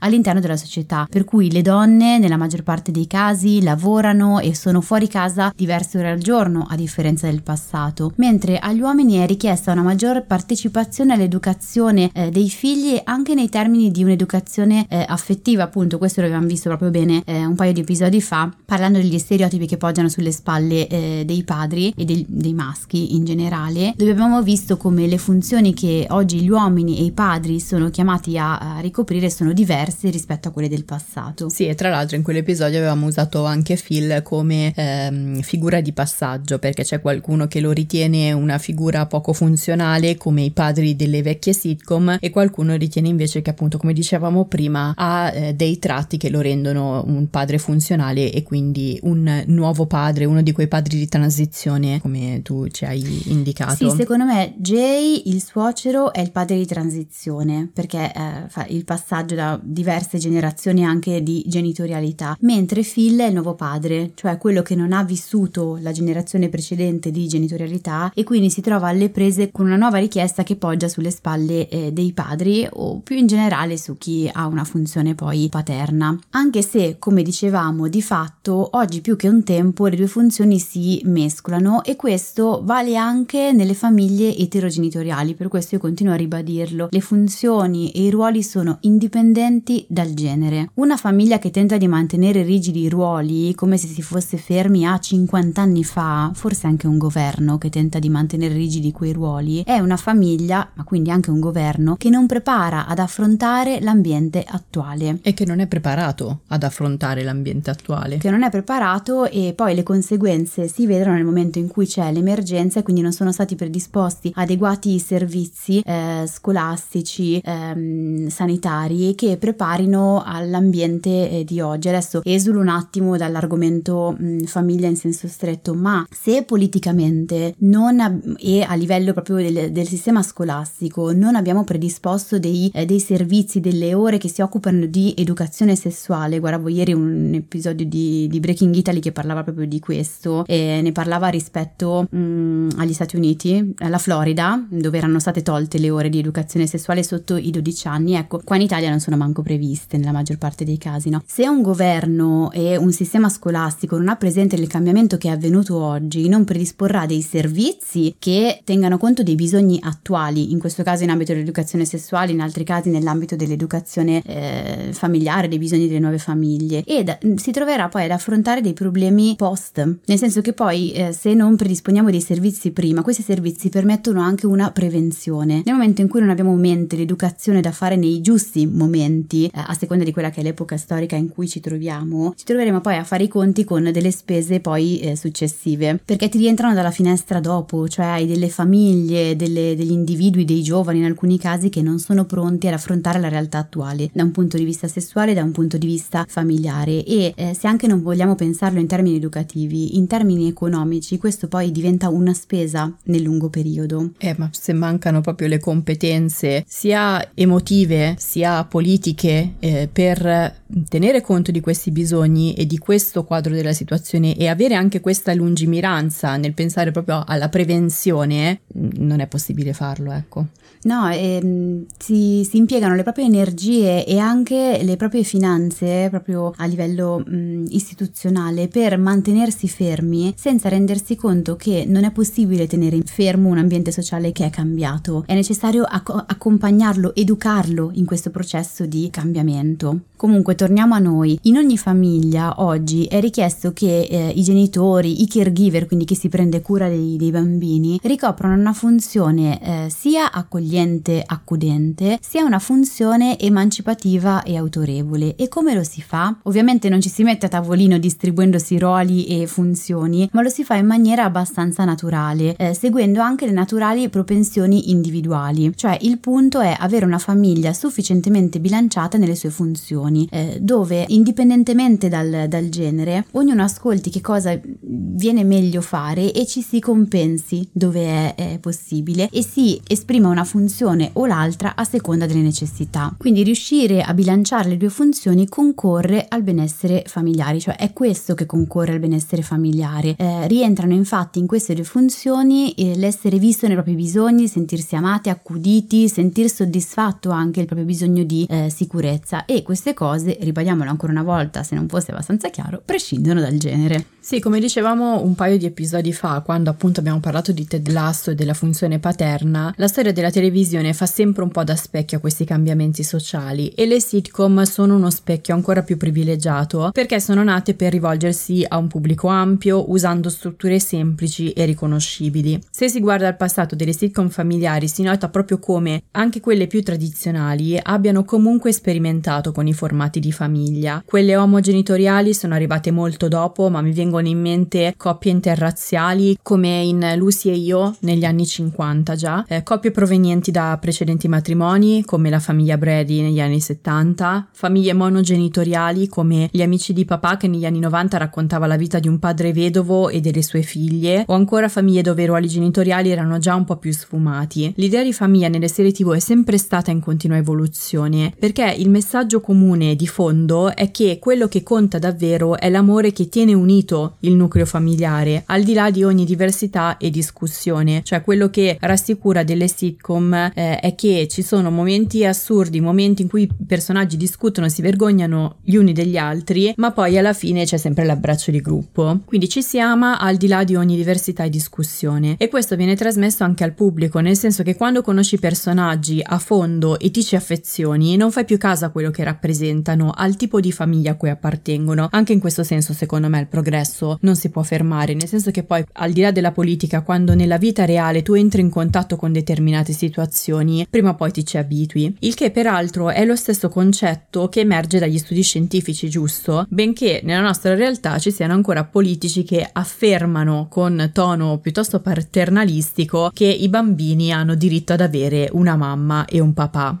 [0.00, 4.80] all'interno della società, per cui le donne nella maggior parte dei casi lavorano e sono
[4.80, 9.72] fuori casa diverse ore al giorno a differenza del passato, mentre agli uomini è richiesta
[9.72, 15.98] una maggior partecipazione all'educazione eh, dei figli anche nei termini di un'educazione eh, affettiva, appunto,
[15.98, 19.66] questo lo abbiamo visto proprio bene eh, un paio di episodi fa, parlando degli stereotipi
[19.66, 24.42] che poggiano sulle spalle eh, dei padri e dei, dei maschi in generale, dove abbiamo
[24.42, 28.80] visto come le funzioni che oggi gli uomini e i padri sono chiamati a, a
[28.80, 31.48] ricoprire sono diverse rispetto a quelle del passato.
[31.48, 36.58] Sì, e tra l'altro in quell'episodio avevamo usato anche Phil come ehm, figura di passaggio,
[36.58, 41.52] perché c'è qualcuno che lo ritiene una figura poco funzionale come i padri delle vecchie
[41.52, 46.30] sitcom e qualcuno ritiene invece che appunto come dicevamo prima ha eh, dei tratti che
[46.30, 51.08] lo rendono un padre funzionale e quindi un nuovo padre, uno di quei padri di
[51.08, 53.90] transizione come tu ci hai indicato.
[53.90, 58.84] Sì, secondo me Jay, il suocero, è il padre di transizione perché eh, fa il
[58.84, 64.62] passaggio da diverse generazioni anche di genitorialità, mentre Phil è il nuovo padre, cioè quello
[64.62, 69.50] che non ha vissuto la generazione precedente di genitorialità e quindi si trova alle prese
[69.50, 73.76] con una nuova richiesta che poggia sulle spalle eh, dei padri o più in generale
[73.76, 76.16] su chi ha una funzione poi paterna.
[76.30, 81.00] Anche se, come dicevamo, di fatto oggi più che un tempo le due funzioni si
[81.04, 86.88] mescolano e questo vale anche nelle famiglie eterogenitoriali, per questo io continuo a ribadirlo.
[86.90, 90.70] Le funzioni e i ruoli sono indipendenti dal genere.
[90.74, 94.98] Una famiglia che tenta di mantenere rigidi i ruoli come se si fosse fermi a
[94.98, 99.78] 50 anni fa, forse anche un governo che tenta di mantenere rigidi quei ruoli, è
[99.78, 105.18] una famiglia, ma quindi anche un governo, che non prepara ad affrontare l'ambiente attuale.
[105.22, 108.18] E che non è preparato ad affrontare l'ambiente attuale.
[108.18, 112.12] Che non è preparato e poi le conseguenze si vedono nel momento in cui c'è
[112.12, 117.40] l'emergenza e quindi non sono stati predisposti adeguati servizi eh, scolastici,
[117.76, 121.88] ehm, sanitari che preparino all'ambiente eh, di oggi.
[121.88, 128.62] Adesso esulo un attimo dall'argomento mh, famiglia in senso stretto, ma se politicamente non e
[128.62, 133.94] a livello proprio del, del, sistema scolastico non abbiamo predisposto dei, eh, dei, servizi, delle
[133.94, 139.00] ore che si occupano di educazione sessuale, guardavo ieri un episodio di, di Breaking Italy
[139.00, 144.64] che parlava proprio di questo e ne parlava rispetto mh, agli Stati Uniti, alla Florida,
[144.68, 148.14] dove erano state tolte le ore di educazione sessuale sotto i 12 anni.
[148.14, 151.22] Ecco, qua in Italia non sono manco previste nella maggior parte dei casi, no?
[151.26, 155.76] Se un governo e un sistema scolastico non ha presente il cambiamento che è avvenuto
[155.76, 161.10] oggi, non predisporrà dei servizi che tengano conto dei bisogni attuali, in questo caso in
[161.10, 166.82] ambito dell'educazione sessuale, in altri casi nell'ambito dell'educazione eh, familiare, dei bisogni delle nuove famiglie
[166.84, 171.12] e da, si troverà poi ad affrontare dei problemi post, nel senso che poi eh,
[171.12, 175.62] se non predisponiamo dei servizi prima, questi servizi permettono anche una prevenzione.
[175.64, 179.50] Nel momento in cui non abbiamo in mente l'educazione da fare nei giusti momenti, eh,
[179.54, 182.96] a seconda di quella che è l'epoca storica in cui ci troviamo, ci troveremo poi
[182.96, 187.40] a fare i conti con delle spese poi eh, successive, perché ti rientrano dalla finestra
[187.40, 191.98] dopo, cioè hai delle famiglie, delle, degli individui, dei giovani in alcuni casi che non
[191.98, 195.52] sono pronti ad affrontare la realtà attuale da un punto di vista sessuale, da un
[195.52, 200.06] punto di vista familiare e eh, se anche non vogliamo pensarlo in termini educativi, in
[200.06, 204.10] termini economici, questo poi diventa una spesa nel lungo periodo.
[204.18, 210.54] Eh, ma se mancano proprio le competenze sia emotive sia politiche eh, per
[210.88, 215.32] tenere conto di questi bisogni e di questo quadro della situazione e avere anche questa
[215.34, 220.46] lungimiranza nel pensare proprio alla prevenzione, non è possibile farlo, ecco.
[220.82, 226.66] No, ehm, si, si, impiegano le proprie energie e anche le proprie finanze proprio a
[226.66, 233.48] livello mh, istituzionale per mantenersi fermi senza rendersi conto che non è possibile tenere fermo
[233.48, 235.24] un ambiente sociale che è cambiato.
[235.26, 240.00] È necessario acc- accompagnarlo, educarlo in questo processo di cambiamento.
[240.14, 241.38] Comunque torniamo a noi.
[241.42, 246.28] In ogni famiglia oggi è richiesto che eh, i genitori, i caregiver, quindi chi si
[246.28, 253.38] prende cura dei, dei bambini, ricoprano una funzione eh, sia accogliente, accudente, sia una funzione
[253.38, 255.36] emancipativa e autorevole.
[255.36, 256.36] E come lo si fa?
[256.42, 260.74] Ovviamente non ci si mette a tavolino distribuendosi ruoli e funzioni, ma lo si fa
[260.74, 265.72] in maniera abbastanza naturale, eh, seguendo anche le naturali propensioni individuali.
[265.76, 270.28] Cioè il punto è avere una famiglia sufficientemente bilanciata nelle sue funzioni situazioni
[270.60, 276.80] dove indipendentemente dal, dal, genere ognuno ascolti che cosa viene meglio fare e ci si
[276.80, 282.40] compensi dove è, è possibile e si esprima una funzione o l'altra a seconda delle
[282.40, 283.14] necessità.
[283.16, 288.46] Quindi riuscire a bilanciare le due funzioni concorre al benessere familiare, cioè è questo che
[288.46, 290.14] concorre al benessere familiare.
[290.16, 295.28] Eh, rientrano infatti in queste due funzioni eh, l'essere visto nei propri bisogni, sentirsi amati,
[295.28, 301.12] accuditi, sentir soddisfatto anche il proprio bisogno di eh, sicurezza e queste cose, ribadiamolo ancora
[301.12, 304.06] una volta se non fosse abbastanza chiaro, prescindono dal genere.
[304.26, 308.32] Sì, come dicevamo un paio di episodi fa, quando appunto abbiamo parlato di Ted Lasso
[308.32, 312.20] e della funzione paterna, la storia della televisione fa sempre un po' da specchio a
[312.20, 317.74] questi cambiamenti sociali e le sitcom sono uno specchio ancora più privilegiato perché sono nate
[317.74, 322.60] per rivolgersi a un pubblico ampio usando strutture semplici e riconoscibili.
[322.68, 326.82] Se si guarda al passato delle sitcom familiari si nota proprio come anche quelle più
[326.82, 331.02] tradizionali abbiano comunque sperimentato con i formati di famiglia.
[331.04, 337.14] Quelle omogenitoriali sono arrivate molto dopo, ma mi vengono in mente coppie interrazziali come in
[337.16, 342.38] Lucy e io negli anni 50 già, eh, coppie provenienti da precedenti matrimoni come la
[342.38, 347.80] famiglia Brady negli anni 70, famiglie monogenitoriali come gli amici di papà che negli anni
[347.80, 352.02] 90 raccontava la vita di un padre vedovo e delle sue figlie, o ancora famiglie
[352.02, 354.72] dove i ruoli genitoriali erano già un po' più sfumati.
[354.76, 359.40] L'idea di famiglia nelle serie tv è sempre stata in continua evoluzione perché il messaggio
[359.40, 364.32] comune di fondo è che quello che conta davvero è l'amore che tiene unito il
[364.32, 368.00] nucleo familiare, al di là di ogni diversità e discussione.
[368.02, 373.28] Cioè quello che rassicura delle sitcom eh, è che ci sono momenti assurdi, momenti in
[373.28, 377.76] cui i personaggi discutono, si vergognano gli uni degli altri, ma poi alla fine c'è
[377.76, 379.20] sempre l'abbraccio di gruppo.
[379.26, 382.36] Quindi ci si ama al di là di ogni diversità e discussione.
[382.38, 386.38] E questo viene trasmesso anche al pubblico, nel senso che quando conosci i personaggi a
[386.38, 390.60] fondo e ti ci affezioni, non fai più caso a quello che rappresentano, al tipo
[390.60, 392.08] di famiglia a cui appartengono.
[392.10, 395.62] Anche in questo senso, secondo me, il progresso non si può fermare, nel senso che
[395.62, 399.32] poi al di là della politica, quando nella vita reale tu entri in contatto con
[399.32, 402.14] determinate situazioni, prima o poi ti ci abitui.
[402.20, 406.66] Il che peraltro è lo stesso concetto che emerge dagli studi scientifici, giusto?
[406.68, 413.46] Benché nella nostra realtà ci siano ancora politici che affermano con tono piuttosto paternalistico che
[413.46, 417.00] i bambini hanno diritto ad avere una mamma e un papà.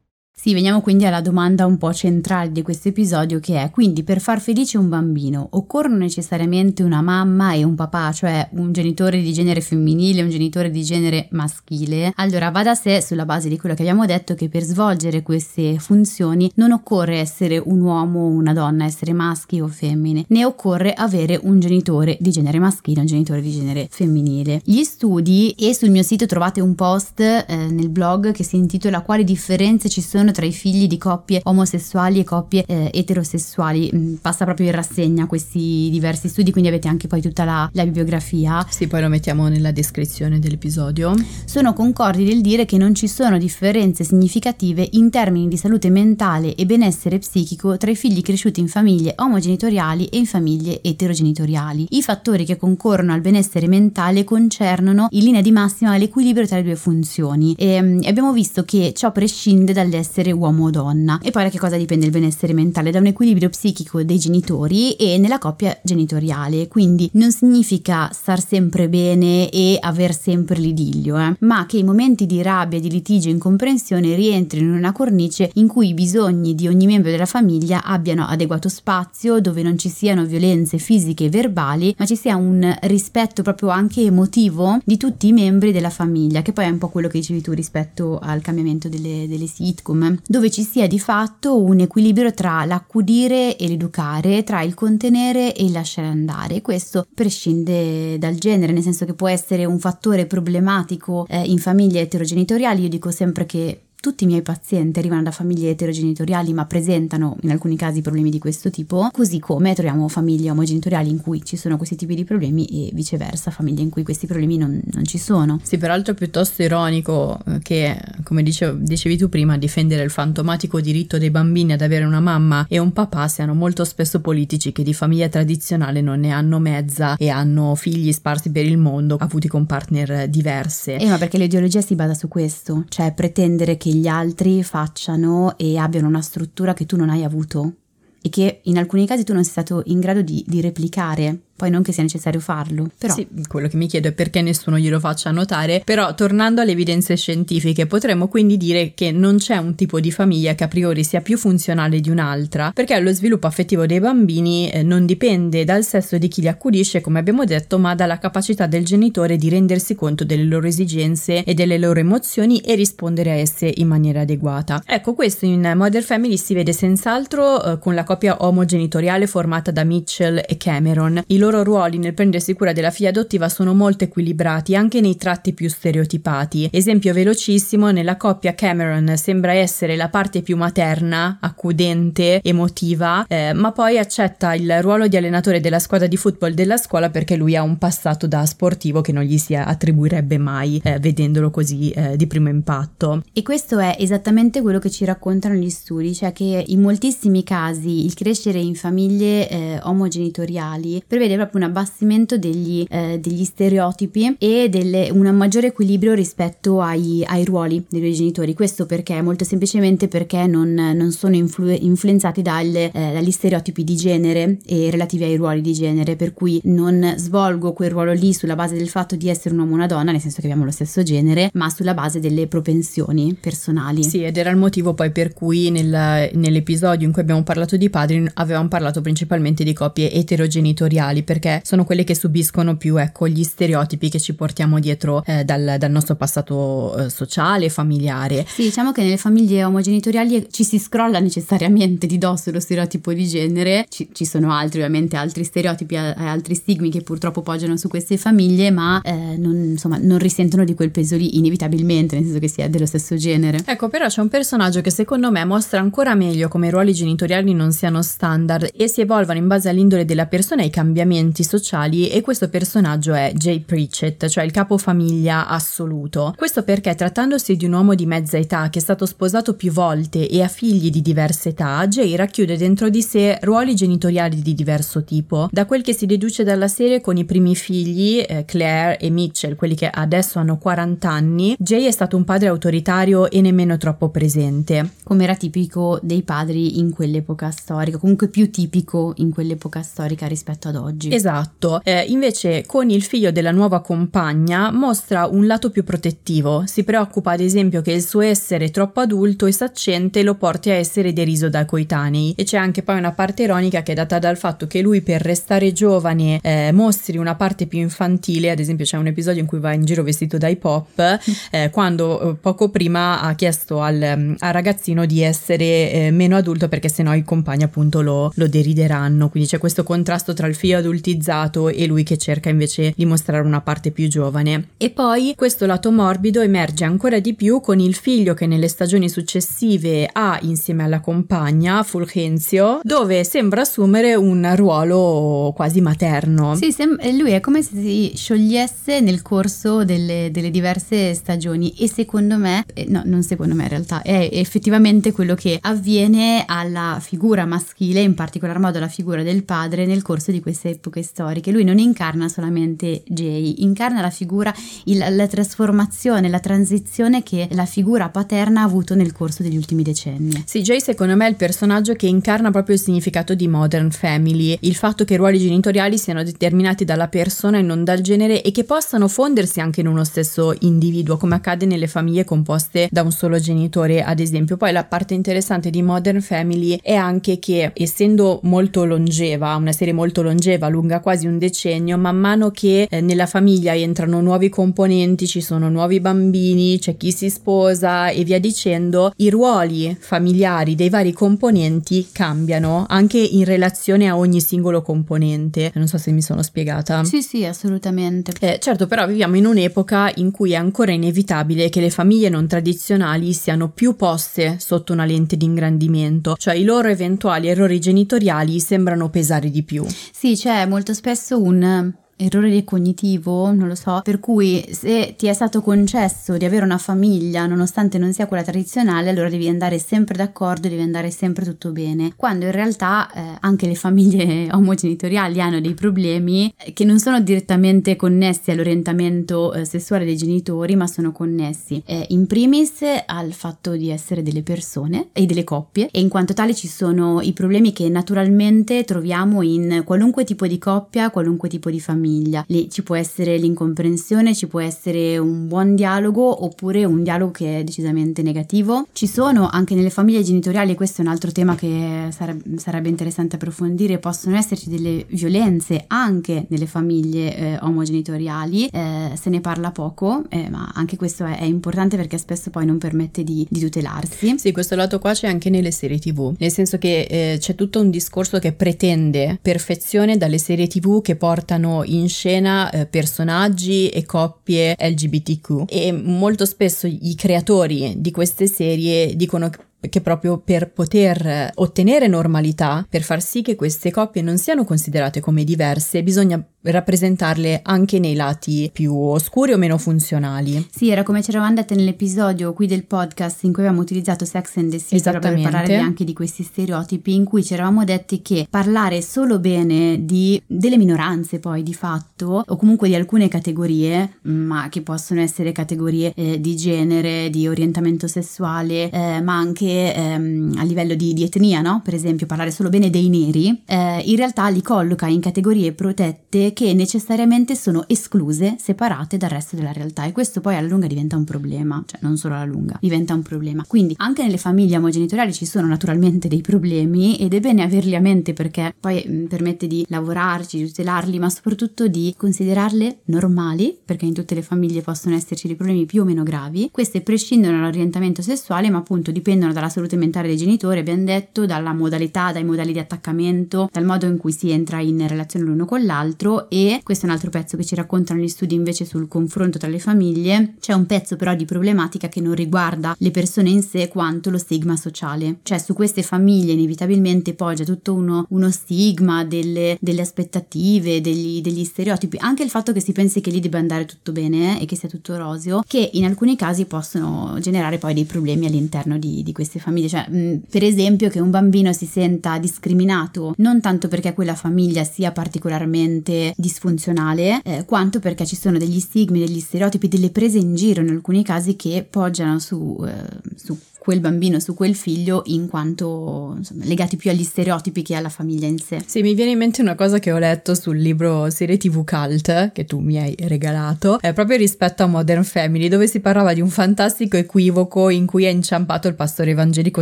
[0.41, 4.19] Sì, veniamo quindi alla domanda un po' centrale di questo episodio che è quindi per
[4.19, 9.33] far felice un bambino occorrono necessariamente una mamma e un papà, cioè un genitore di
[9.33, 12.11] genere femminile e un genitore di genere maschile?
[12.15, 15.77] Allora va da sé sulla base di quello che abbiamo detto che per svolgere queste
[15.77, 20.93] funzioni non occorre essere un uomo o una donna, essere maschi o femmine, né occorre
[20.93, 24.59] avere un genitore di genere maschile e un genitore di genere femminile.
[24.63, 29.01] Gli studi e sul mio sito trovate un post eh, nel blog che si intitola
[29.01, 33.91] Quali differenze ci sono tra i figli di coppie omosessuali e coppie eh, eterosessuali.
[33.93, 37.83] Mm, passa proprio in rassegna questi diversi studi, quindi avete anche poi tutta la, la
[37.83, 38.65] bibliografia.
[38.69, 41.13] Sì, poi lo mettiamo nella descrizione dell'episodio.
[41.45, 46.55] Sono concordi nel dire che non ci sono differenze significative in termini di salute mentale
[46.55, 51.87] e benessere psichico tra i figli cresciuti in famiglie omogenitoriali e in famiglie eterogenitoriali.
[51.91, 56.63] I fattori che concorrono al benessere mentale concernono in linea di massima l'equilibrio tra le
[56.63, 61.19] due funzioni e, e abbiamo visto che ciò prescinde dall'essere essere uomo o donna.
[61.21, 62.91] E poi da che cosa dipende il benessere mentale?
[62.91, 66.67] Da un equilibrio psichico dei genitori e nella coppia genitoriale.
[66.67, 72.25] Quindi non significa star sempre bene e aver sempre l'idillio, eh, ma che i momenti
[72.25, 76.67] di rabbia, di litigio e incomprensione rientrino in una cornice in cui i bisogni di
[76.67, 81.93] ogni membro della famiglia abbiano adeguato spazio, dove non ci siano violenze fisiche e verbali,
[81.97, 86.53] ma ci sia un rispetto proprio anche emotivo di tutti i membri della famiglia, che
[86.53, 90.49] poi è un po' quello che dicevi tu rispetto al cambiamento delle, delle sitcom, dove
[90.49, 95.71] ci sia di fatto un equilibrio tra l'accudire e l'educare, tra il contenere e il
[95.71, 96.61] lasciare andare.
[96.61, 102.01] Questo prescinde dal genere, nel senso che può essere un fattore problematico eh, in famiglie
[102.01, 102.83] eterogenitoriali.
[102.83, 107.51] Io dico sempre che tutti i miei pazienti arrivano da famiglie eterogenitoriali ma presentano in
[107.51, 111.77] alcuni casi problemi di questo tipo, così come troviamo famiglie omogenitoriali in cui ci sono
[111.77, 115.59] questi tipi di problemi e viceversa, famiglie in cui questi problemi non, non ci sono.
[115.61, 121.19] Sì, peraltro è piuttosto ironico che, come dicevo, dicevi tu prima, difendere il fantomatico diritto
[121.19, 124.95] dei bambini ad avere una mamma e un papà siano molto spesso politici che di
[124.95, 129.67] famiglia tradizionale non ne hanno mezza e hanno figli sparsi per il mondo, avuti con
[129.67, 130.95] partner diverse.
[130.95, 135.77] Eh, ma perché l'ideologia si basa su questo, cioè pretendere che gli altri facciano e
[135.77, 137.75] abbiano una struttura che tu non hai avuto
[138.21, 141.69] e che in alcuni casi tu non sei stato in grado di, di replicare poi
[141.69, 142.89] non che sia necessario farlo.
[142.97, 143.13] Però.
[143.13, 147.15] Sì, quello che mi chiedo è perché nessuno glielo faccia notare, però tornando alle evidenze
[147.15, 151.21] scientifiche potremmo quindi dire che non c'è un tipo di famiglia che a priori sia
[151.21, 156.17] più funzionale di un'altra, perché lo sviluppo affettivo dei bambini eh, non dipende dal sesso
[156.17, 160.23] di chi li accudisce, come abbiamo detto, ma dalla capacità del genitore di rendersi conto
[160.23, 164.81] delle loro esigenze e delle loro emozioni e rispondere a esse in maniera adeguata.
[164.83, 169.83] Ecco, questo in Modern Family si vede senz'altro eh, con la coppia omogenitoriale formata da
[169.83, 171.21] Mitchell e Cameron.
[171.27, 175.17] I loro loro ruoli nel prendersi cura della figlia adottiva sono molto equilibrati anche nei
[175.17, 176.69] tratti più stereotipati.
[176.71, 183.71] Esempio velocissimo, nella coppia Cameron sembra essere la parte più materna, accudente, emotiva, eh, ma
[183.71, 187.61] poi accetta il ruolo di allenatore della squadra di football della scuola perché lui ha
[187.61, 192.27] un passato da sportivo che non gli si attribuirebbe mai eh, vedendolo così eh, di
[192.27, 193.23] primo impatto.
[193.33, 198.05] E questo è esattamente quello che ci raccontano gli studi, cioè che in moltissimi casi
[198.05, 204.69] il crescere in famiglie eh, omogenitoriali prevede proprio un abbassimento degli, eh, degli stereotipi e
[204.69, 208.53] delle, un maggiore equilibrio rispetto ai, ai, ruoli dei due genitori.
[208.53, 209.21] Questo perché?
[209.21, 214.89] Molto semplicemente perché non, non sono influ- influenzati dalle, eh, dagli stereotipi di genere e
[214.89, 218.89] relativi ai ruoli di genere, per cui non svolgo quel ruolo lì sulla base del
[218.89, 221.49] fatto di essere un uomo o una donna, nel senso che abbiamo lo stesso genere,
[221.53, 224.03] ma sulla base delle propensioni personali.
[224.03, 227.89] Sì, ed era il motivo poi per cui nel, nell'episodio in cui abbiamo parlato di
[227.89, 233.43] padri avevamo parlato principalmente di coppie eterogenitoriali perché sono quelle che subiscono più ecco, gli
[233.43, 238.45] stereotipi che ci portiamo dietro eh, dal, dal, nostro passato eh, sociale familiare.
[238.47, 243.27] Sì, diciamo che nelle famiglie omogenitoriali ci si scrolla necessariamente di dosso lo stereotipo di
[243.27, 247.87] genere, ci, ci sono altri ovviamente altri stereotipi e altri stigmi che purtroppo poggiano su
[247.87, 252.39] queste famiglie, ma eh, non, insomma, non risentono di quel peso lì inevitabilmente, nel senso
[252.39, 253.59] che si è dello stesso genere.
[253.65, 257.53] Ecco, però c'è un personaggio che secondo me mostra ancora meglio come i ruoli genitoriali
[257.53, 261.43] non siano standard e si evolvano in base all'indole della persona e ai cambiamenti movimenti
[261.43, 266.33] sociali e questo personaggio è Jay Pritchett, cioè il capofamiglia assoluto.
[266.37, 270.27] Questo perché trattandosi di un uomo di mezza età che è stato sposato più volte
[270.29, 275.03] e ha figli di diverse età, Jay racchiude dentro di sé ruoli genitoriali di diverso
[275.03, 275.49] tipo.
[275.51, 279.55] Da quel che si deduce dalla serie con i primi figli, eh, Claire e Mitchell,
[279.55, 284.09] quelli che adesso hanno 40 anni, Jay è stato un padre autoritario e nemmeno troppo
[284.09, 284.93] presente.
[285.03, 290.69] Come era tipico dei padri in quell'epoca storica, comunque più tipico in quell'epoca storica rispetto
[290.69, 291.00] ad oggi.
[291.09, 296.83] Esatto, eh, invece con il figlio della nuova compagna mostra un lato più protettivo, si
[296.83, 301.13] preoccupa ad esempio che il suo essere troppo adulto e saccente lo porti a essere
[301.13, 302.33] deriso dai coetanei.
[302.37, 305.21] E c'è anche poi una parte ironica che è data dal fatto che lui per
[305.21, 309.59] restare giovane eh, mostri una parte più infantile, ad esempio c'è un episodio in cui
[309.59, 310.99] va in giro vestito dai pop,
[311.51, 316.67] eh, quando eh, poco prima ha chiesto al, al ragazzino di essere eh, meno adulto
[316.67, 320.77] perché sennò i compagni appunto lo, lo derideranno, quindi c'è questo contrasto tra il figlio
[320.77, 324.69] adulto adultizzato e lui che cerca invece di mostrare una parte più giovane.
[324.77, 329.09] E poi questo lato morbido emerge ancora di più con il figlio che nelle stagioni
[329.09, 336.55] successive ha insieme alla compagna Fulgenzio, dove sembra assumere un ruolo quasi materno.
[336.55, 341.87] Sì, sem- lui è come se si sciogliesse nel corso delle, delle diverse stagioni e
[341.87, 346.99] secondo me, eh, no, non secondo me in realtà, è effettivamente quello che avviene alla
[347.01, 351.51] figura maschile, in particolar modo alla figura del padre nel corso di queste epoche storiche.
[351.51, 354.53] Lui non incarna solamente Jay, incarna la figura,
[354.85, 359.83] il, la trasformazione, la transizione che la figura paterna ha avuto nel corso degli ultimi
[359.83, 360.43] decenni.
[360.45, 364.57] Sì, Jay secondo me è il personaggio che incarna proprio il significato di modern family,
[364.61, 368.51] il fatto che i ruoli genitoriali siano determinati dalla persona e non dal genere e
[368.51, 373.11] che possano fondersi anche in uno stesso individuo, come accade nelle famiglie composte da un
[373.11, 374.57] solo genitore, ad esempio.
[374.57, 379.93] Poi la parte interessante di Modern Family è anche che, essendo molto longeva, una serie
[379.93, 385.27] molto longeva, lunga quasi un decennio, man mano che eh, nella famiglia entrano nuovi componenti,
[385.27, 390.89] ci sono nuovi bambini, c'è chi si sposa e via dicendo, i ruoli familiari dei
[390.89, 395.71] vari componenti cambiano anche in relazione a ogni singolo componente.
[395.75, 397.03] Non so se mi sono spiegata.
[397.03, 398.33] Sì, sì, assolutamente.
[398.39, 402.47] Eh, certo, però viviamo in un'epoca in cui è ancora inevitabile che le famiglie non
[402.47, 408.59] tradizionali siano più poste sotto una lente di ingrandimento, cioè i loro eventuali errori genitoriali
[408.59, 409.85] sembrano pesare di più.
[410.11, 415.33] Sì, c'è molto spesso un errore cognitivo, non lo so, per cui se ti è
[415.33, 420.15] stato concesso di avere una famiglia nonostante non sia quella tradizionale, allora devi andare sempre
[420.15, 425.59] d'accordo, devi andare sempre tutto bene, quando in realtà eh, anche le famiglie omogenitoriali hanno
[425.59, 431.11] dei problemi eh, che non sono direttamente connessi all'orientamento eh, sessuale dei genitori, ma sono
[431.11, 435.89] connessi eh, in primis al fatto di essere delle persone e delle coppie.
[435.91, 440.57] E in quanto tale ci sono i problemi che naturalmente troviamo in qualunque tipo di
[440.57, 442.43] coppia, qualunque tipo di famiglia famiglia.
[442.47, 447.59] Lì ci può essere l'incomprensione, ci può essere un buon dialogo oppure un dialogo che
[447.59, 448.87] è decisamente negativo.
[448.91, 453.35] Ci sono anche nelle famiglie genitoriali, questo è un altro tema che sarebbe, sarebbe interessante
[453.35, 460.23] approfondire, possono esserci delle violenze anche nelle famiglie eh, omogenitoriali, eh, se ne parla poco,
[460.29, 464.35] eh, ma anche questo è, è, importante perché spesso poi non permette di, di, tutelarsi.
[464.37, 467.79] Sì, questo lato qua c'è anche nelle serie tv, nel senso che eh, c'è tutto
[467.79, 474.05] un discorso che pretende perfezione dalle serie tv che portano in scena eh, personaggi e
[474.05, 479.49] coppie LGBTQ e molto spesso i creatori di queste serie dicono
[479.89, 485.19] che proprio per poter ottenere normalità, per far sì che queste coppie non siano considerate
[485.19, 490.67] come diverse, bisogna rappresentarle anche nei lati più oscuri o meno funzionali.
[490.71, 494.57] Sì, era come ci eravamo dette nell'episodio qui del podcast in cui abbiamo utilizzato Sex
[494.57, 498.47] and the City per parlare anche di questi stereotipi, in cui ci eravamo detti che
[498.49, 504.67] parlare solo bene di, delle minoranze poi di fatto, o comunque di alcune categorie, ma
[504.69, 510.63] che possono essere categorie eh, di genere, di orientamento sessuale, eh, ma anche ehm, a
[510.63, 511.81] livello di, di, etnia, no?
[511.83, 516.50] Per esempio, parlare solo bene dei neri, eh, in realtà li colloca in categorie protette
[516.53, 521.15] che necessariamente sono escluse, separate dal resto della realtà e questo poi alla lunga diventa
[521.15, 523.63] un problema, cioè non solo alla lunga, diventa un problema.
[523.65, 528.01] Quindi anche nelle famiglie omogenitoriali ci sono naturalmente dei problemi ed è bene averli a
[528.01, 533.77] mente perché poi mh, mm, permette di lavorarci, di tutelarli, ma soprattutto di considerarle normali,
[533.83, 536.69] perché in tutte le famiglie possono esserci dei problemi più o meno gravi.
[536.71, 541.45] Queste prescindono dall'orientamento sessuale, ma appunto dipendono da dalla salute mentale dei genitori, abbiamo detto,
[541.45, 545.65] dalla modalità, dai modelli di attaccamento, dal modo in cui si entra in relazione l'uno
[545.65, 549.07] con l'altro e questo è un altro pezzo che ci raccontano gli studi invece sul
[549.07, 550.55] confronto tra le famiglie.
[550.59, 554.37] C'è un pezzo però di problematica che non riguarda le persone in sé quanto lo
[554.37, 561.01] stigma sociale, cioè su queste famiglie inevitabilmente poggia tutto uno, uno stigma delle, delle aspettative,
[561.01, 564.59] degli, degli, stereotipi, anche il fatto che si pensi che lì debba andare tutto bene
[564.59, 568.45] eh, e che sia tutto roseo, che in alcuni casi possono generare poi dei problemi
[568.45, 573.33] all'interno di, di queste famiglie, cioè mh, per esempio che un bambino si senta discriminato
[573.37, 579.19] non tanto perché quella famiglia sia particolarmente disfunzionale, eh, quanto perché ci sono degli stigmi,
[579.19, 583.99] degli stereotipi, delle prese in giro in alcuni casi che poggiano su, eh, su quel
[583.99, 588.59] bambino, su quel figlio, in quanto insomma, legati più agli stereotipi che alla famiglia in
[588.59, 588.83] sé.
[588.85, 592.51] Sì, mi viene in mente una cosa che ho letto sul libro serie TV Cult,
[592.51, 596.41] che tu mi hai regalato, eh, proprio rispetto a Modern Family, dove si parlava di
[596.41, 599.81] un fantastico equivoco in cui è inciampato il pastore evangelico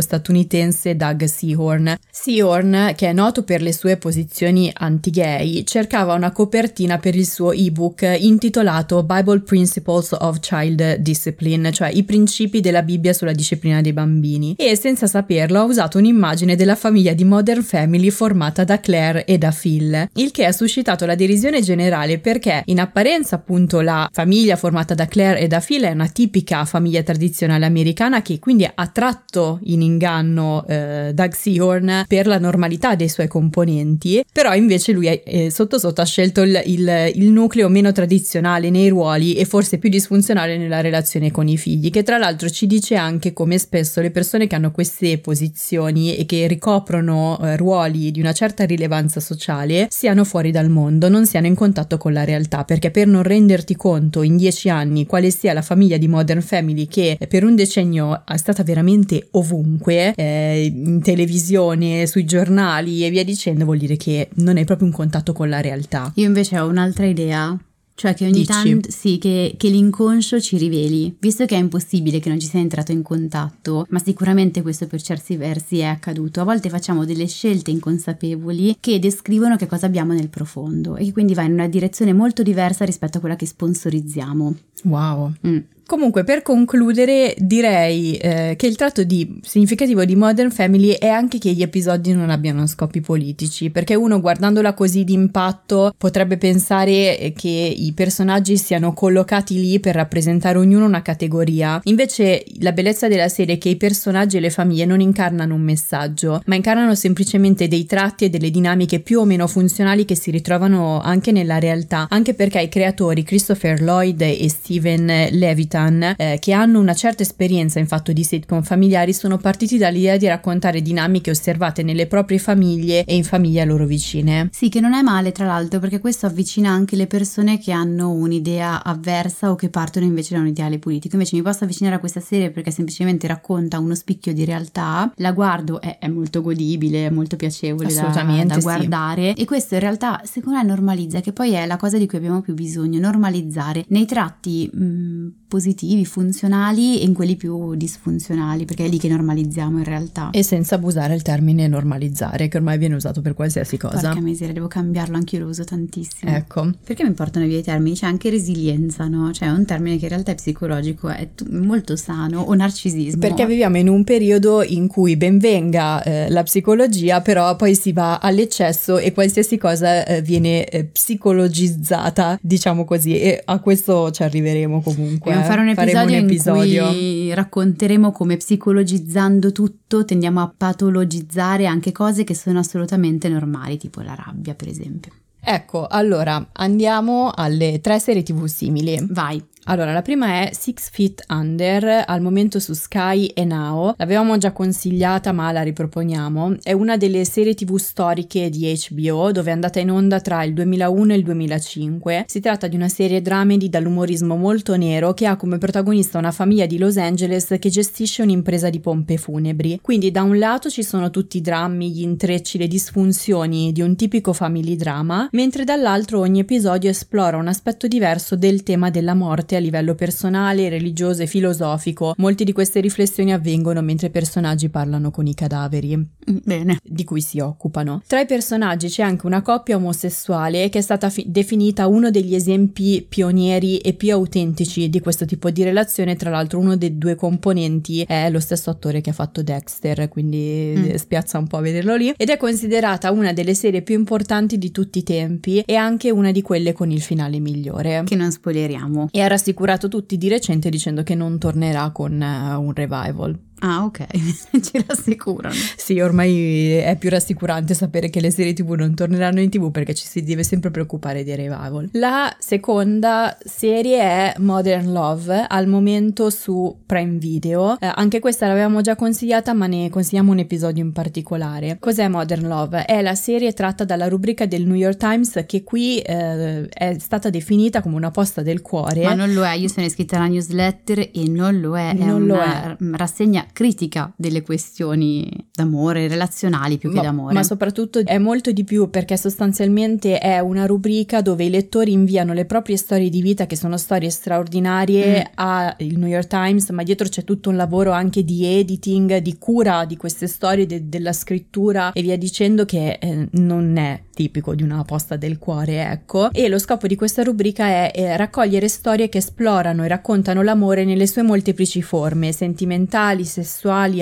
[0.00, 1.98] statunitense Doug Seahorn.
[2.10, 7.52] Seahorn, che è noto per le sue posizioni anti-gay, cercava una copertina per il suo
[7.52, 13.88] ebook intitolato Bible Principles of Child Discipline, cioè i principi della Bibbia sulla disciplina dei
[13.90, 18.80] dei bambini e senza saperlo ha usato un'immagine della famiglia di Modern Family formata da
[18.80, 23.80] Claire e da Phil, il che ha suscitato la derisione generale perché in apparenza appunto
[23.80, 28.38] la famiglia formata da Claire e da Phil è una tipica famiglia tradizionale americana che
[28.38, 34.54] quindi ha tratto in inganno eh, Doug Seahorn per la normalità dei suoi componenti, però
[34.54, 39.34] invece lui eh, sotto sotto ha scelto il, il, il nucleo meno tradizionale nei ruoli
[39.34, 43.32] e forse più disfunzionale nella relazione con i figli, che tra l'altro ci dice anche
[43.32, 48.20] come spesso spesso le persone che hanno queste posizioni e che ricoprono eh, ruoli di
[48.20, 52.64] una certa rilevanza sociale siano fuori dal mondo, non siano in contatto con la realtà,
[52.64, 56.86] perché per non renderti conto in dieci anni quale sia la famiglia di Modern Family
[56.86, 63.24] che per un decennio è stata veramente ovunque, eh, in televisione, sui giornali e via
[63.24, 66.12] dicendo, vuol dire che non hai proprio un contatto con la realtà.
[66.16, 67.58] Io invece ho un'altra idea
[68.00, 72.30] cioè che ogni tanto sì, che, che l'inconscio ci riveli, visto che è impossibile che
[72.30, 76.40] non ci sia entrato in contatto, ma sicuramente questo per certi versi è accaduto.
[76.40, 81.12] A volte facciamo delle scelte inconsapevoli che descrivono che cosa abbiamo nel profondo e che
[81.12, 84.56] quindi va in una direzione molto diversa rispetto a quella che sponsorizziamo.
[84.84, 85.34] Wow.
[85.46, 85.58] Mm.
[85.90, 91.38] Comunque, per concludere, direi eh, che il tratto di significativo di Modern Family è anche
[91.38, 97.32] che gli episodi non abbiano scopi politici, perché uno guardandola così d'impatto potrebbe pensare eh,
[97.32, 101.80] che i personaggi siano collocati lì per rappresentare ognuno una categoria.
[101.82, 105.62] Invece, la bellezza della serie è che i personaggi e le famiglie non incarnano un
[105.62, 110.30] messaggio, ma incarnano semplicemente dei tratti e delle dinamiche più o meno funzionali che si
[110.30, 116.52] ritrovano anche nella realtà, anche perché i creatori Christopher Lloyd e Steven Levitan eh, che
[116.52, 121.30] hanno una certa esperienza in fatto di sitcom familiari sono partiti dall'idea di raccontare dinamiche
[121.30, 124.48] osservate nelle proprie famiglie e in famiglie a loro vicine.
[124.52, 128.10] Sì, che non è male tra l'altro perché questo avvicina anche le persone che hanno
[128.10, 131.14] un'idea avversa o che partono invece da un ideale politico.
[131.14, 135.32] Invece mi posso avvicinare a questa serie perché semplicemente racconta uno spicchio di realtà, la
[135.32, 138.60] guardo, è, è molto godibile, è molto piacevole da, da sì.
[138.60, 142.18] guardare e questo in realtà secondo me normalizza, che poi è la cosa di cui
[142.18, 148.84] abbiamo più bisogno, normalizzare nei tratti mh, positivi, funzionali e in quelli più disfunzionali, perché
[148.84, 150.30] è lì che normalizziamo in realtà.
[150.30, 154.00] E senza abusare il termine normalizzare, che ormai viene usato per qualsiasi cosa.
[154.00, 156.30] Porca miseria, devo cambiarlo, anch'io lo uso tantissimo.
[156.30, 156.70] Ecco.
[156.84, 157.96] Perché mi portano via i termini?
[157.96, 159.32] C'è anche resilienza, no?
[159.32, 163.18] Cioè è un termine che in realtà è psicologico, è tu- molto sano, o narcisismo.
[163.18, 168.20] Perché viviamo in un periodo in cui benvenga eh, la psicologia, però poi si va
[168.20, 174.80] all'eccesso e qualsiasi cosa eh, viene eh, psicologizzata, diciamo così, e a questo ci arriveremo
[174.80, 175.38] comunque.
[175.40, 176.86] Dobbiamo fare un episodio, un episodio.
[176.86, 183.76] in cui racconteremo come psicologizzando tutto tendiamo a patologizzare anche cose che sono assolutamente normali,
[183.78, 185.12] tipo la rabbia, per esempio.
[185.42, 188.98] Ecco, allora andiamo alle tre serie tv simili.
[189.08, 189.42] Vai.
[189.64, 193.92] Allora, la prima è Six Feet Under, al momento su Sky e Now.
[193.98, 196.56] L'avevamo già consigliata, ma la riproponiamo.
[196.62, 200.54] È una delle serie TV storiche di HBO, dove è andata in onda tra il
[200.54, 202.24] 2001 e il 2005.
[202.26, 206.64] Si tratta di una serie dramedy dall'umorismo molto nero che ha come protagonista una famiglia
[206.64, 209.78] di Los Angeles che gestisce un'impresa di pompe funebri.
[209.82, 213.94] Quindi, da un lato ci sono tutti i drammi, gli intrecci, le disfunzioni di un
[213.94, 219.49] tipico family drama, mentre dall'altro ogni episodio esplora un aspetto diverso del tema della morte
[219.56, 222.14] a livello personale, religioso e filosofico.
[222.18, 225.96] Molte di queste riflessioni avvengono mentre i personaggi parlano con i cadaveri
[226.30, 226.78] Mm, Bene.
[226.82, 228.02] di cui si occupano.
[228.06, 232.34] Tra i personaggi c'è anche una coppia omosessuale che è stata fi- definita uno degli
[232.34, 237.14] esempi pionieri e più autentici di questo tipo di relazione, tra l'altro uno dei due
[237.16, 240.94] componenti è lo stesso attore che ha fatto Dexter, quindi Mm.
[240.94, 244.70] spiazza un po' a vederlo lì, ed è considerata una delle serie più importanti di
[244.70, 248.02] tutti i tempi e anche una di quelle con il finale migliore.
[248.04, 249.08] Che non spoileriamo.
[249.10, 253.38] E ha rassicurato tutti di recente dicendo che non tornerà con eh, un revival.
[253.60, 254.06] Ah, ok.
[254.60, 255.54] Ci rassicurano.
[255.76, 259.94] Sì, ormai è più rassicurante sapere che le serie TV non torneranno in TV perché
[259.94, 261.88] ci si deve sempre preoccupare dei revival.
[261.92, 267.78] La seconda serie è Modern Love, al momento su Prime Video.
[267.78, 271.76] Eh, anche questa l'avevamo già consigliata, ma ne consigliamo un episodio in particolare.
[271.78, 272.84] Cos'è Modern Love?
[272.84, 277.28] È la serie tratta dalla rubrica del New York Times che qui eh, è stata
[277.30, 279.02] definita come una posta del cuore.
[279.02, 282.24] Ma non lo è, io sono iscritta alla newsletter e non lo è, è Non
[282.24, 287.34] lo una rassegna critica delle questioni d'amore, relazionali più che Ma- d'amore.
[287.34, 292.32] Ma soprattutto è molto di più perché sostanzialmente è una rubrica dove i lettori inviano
[292.32, 295.32] le proprie storie di vita che sono storie straordinarie Mm.
[295.34, 299.84] al New York Times, ma dietro c'è tutto un lavoro anche di editing, di cura
[299.84, 304.62] di queste storie, de- della scrittura e via dicendo che eh, non è tipico di
[304.62, 306.30] una posta del cuore, ecco.
[306.32, 310.84] E lo scopo di questa rubrica è eh, raccogliere storie che esplorano e raccontano l'amore
[310.84, 313.39] nelle sue molteplici forme, sentimentali, sessuali,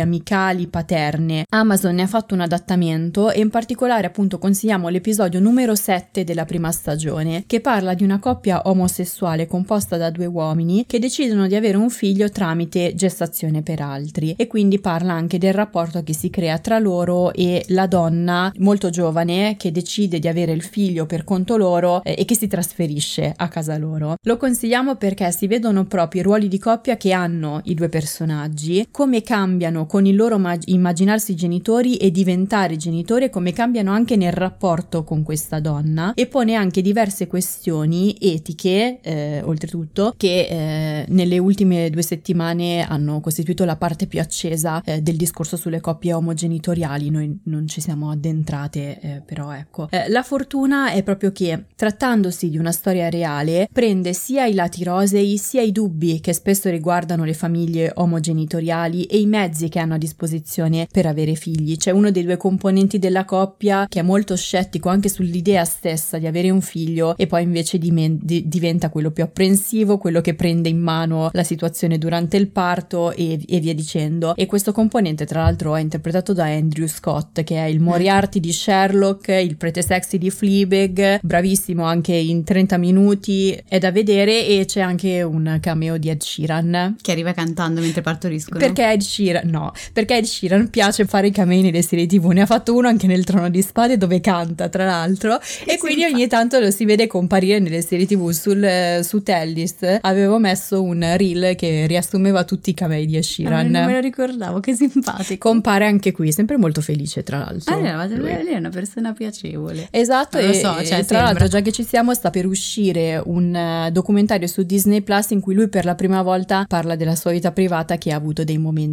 [0.01, 1.45] amicali, paterne.
[1.51, 6.45] Amazon ne ha fatto un adattamento e in particolare appunto consigliamo l'episodio numero 7 della
[6.45, 11.55] prima stagione, che parla di una coppia omosessuale composta da due uomini che decidono di
[11.55, 16.31] avere un figlio tramite gestazione per altri e quindi parla anche del rapporto che si
[16.31, 21.25] crea tra loro e la donna molto giovane che decide di avere il figlio per
[21.25, 24.17] conto loro eh, e che si trasferisce a casa loro.
[24.23, 28.89] Lo consigliamo perché si vedono proprio i ruoli di coppia che hanno i due personaggi,
[28.91, 34.17] come cambiano con il loro mag- immaginarsi genitori e diventare genitori e come cambiano anche
[34.17, 41.05] nel rapporto con questa donna e pone anche diverse questioni etiche, eh, oltretutto, che eh,
[41.09, 46.15] nelle ultime due settimane hanno costituito la parte più accesa eh, del discorso sulle coppie
[46.15, 47.11] omogenitoriali.
[47.11, 49.89] Noi non ci siamo addentrate, eh, però ecco.
[49.91, 54.85] Eh, la fortuna è proprio che, trattandosi di una storia reale, prende sia i lati
[54.85, 59.95] rosei sia i dubbi che spesso riguardano le famiglie omogenitoriali e i mezzi che hanno
[59.95, 61.77] a disposizione per avere figli.
[61.77, 66.27] C'è uno dei due componenti della coppia che è molto scettico anche sull'idea stessa di
[66.27, 70.69] avere un figlio e poi invece di- di- diventa quello più apprensivo, quello che prende
[70.69, 74.35] in mano la situazione durante il parto e, e via dicendo.
[74.37, 78.53] E questo componente, tra l'altro, è interpretato da Andrew Scott, che è il Moriarty di
[78.53, 84.65] Sherlock, il prete sexy di Fleabag, bravissimo anche in 30 minuti, è da vedere e
[84.67, 86.97] c'è anche un cameo di Ed Sheeran.
[87.01, 88.59] Che arriva cantando mentre partoriscono.
[88.59, 92.43] Perché Ed Sheeran, no, perché Ed Sheeran piace fare i camei nelle serie tv, ne
[92.43, 96.01] ha fatto uno anche nel Trono di Spade dove canta tra l'altro e sì, quindi
[96.03, 96.15] infatti.
[96.15, 101.01] ogni tanto lo si vede comparire nelle serie tv sul, su Tellis avevo messo un
[101.17, 104.75] reel che riassumeva tutti i camei di Ed Ah, Sheeran non me lo ricordavo, che
[104.75, 105.49] simpatico.
[105.49, 108.27] compare anche qui sempre molto felice tra l'altro Ah, ma lui.
[108.29, 109.89] lei è una persona piacevole.
[109.91, 112.47] Esatto, Non lo e, so, e cioè, tra l'altro già che ci siamo sta per
[112.47, 116.97] uscire un eh, documentario su Disney Plus in cui lui per la prima volta parla
[116.97, 118.88] della sua vita privata che ha avuto dei momenti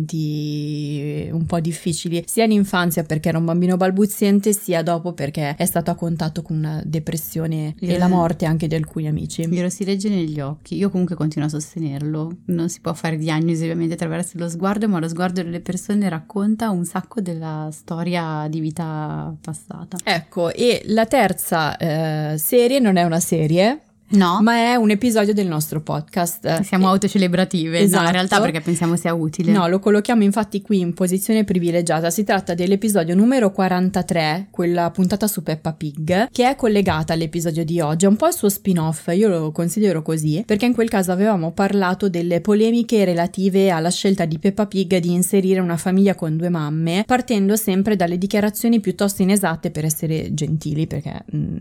[1.32, 5.66] un po' difficili sia in infanzia perché era un bambino balbuziente sia dopo perché è
[5.66, 7.98] stato a contatto con una depressione e Eh.
[7.98, 9.48] la morte anche di alcuni amici.
[9.48, 10.76] Glielo si legge negli occhi.
[10.76, 12.38] Io comunque continuo a sostenerlo.
[12.46, 16.70] Non si può fare diagnosi ovviamente attraverso lo sguardo, ma lo sguardo delle persone racconta
[16.70, 19.98] un sacco della storia di vita passata.
[20.04, 25.34] Ecco, e la terza eh, serie non è una serie, No, ma è un episodio
[25.34, 26.62] del nostro podcast.
[26.62, 27.80] siamo autocelebrative.
[27.80, 28.06] No, Esatto.
[28.06, 29.52] in realtà perché pensiamo sia utile.
[29.52, 32.12] No, lo collochiamo infatti qui in posizione privilegiata.
[32.12, 37.80] Si tratta dell'episodio numero 43, quella puntata su Peppa Pig, che è collegata all'episodio di
[37.82, 38.06] oggi.
[38.06, 41.52] È un po' il suo spin-off, io lo considero così, perché in quel caso avevamo
[41.52, 46.50] parlato delle polemiche relative alla scelta di Peppa Pig di inserire una famiglia con due
[46.50, 51.58] mamme, partendo sempre dalle dichiarazioni piuttosto inesatte per essere gentili, perché mm,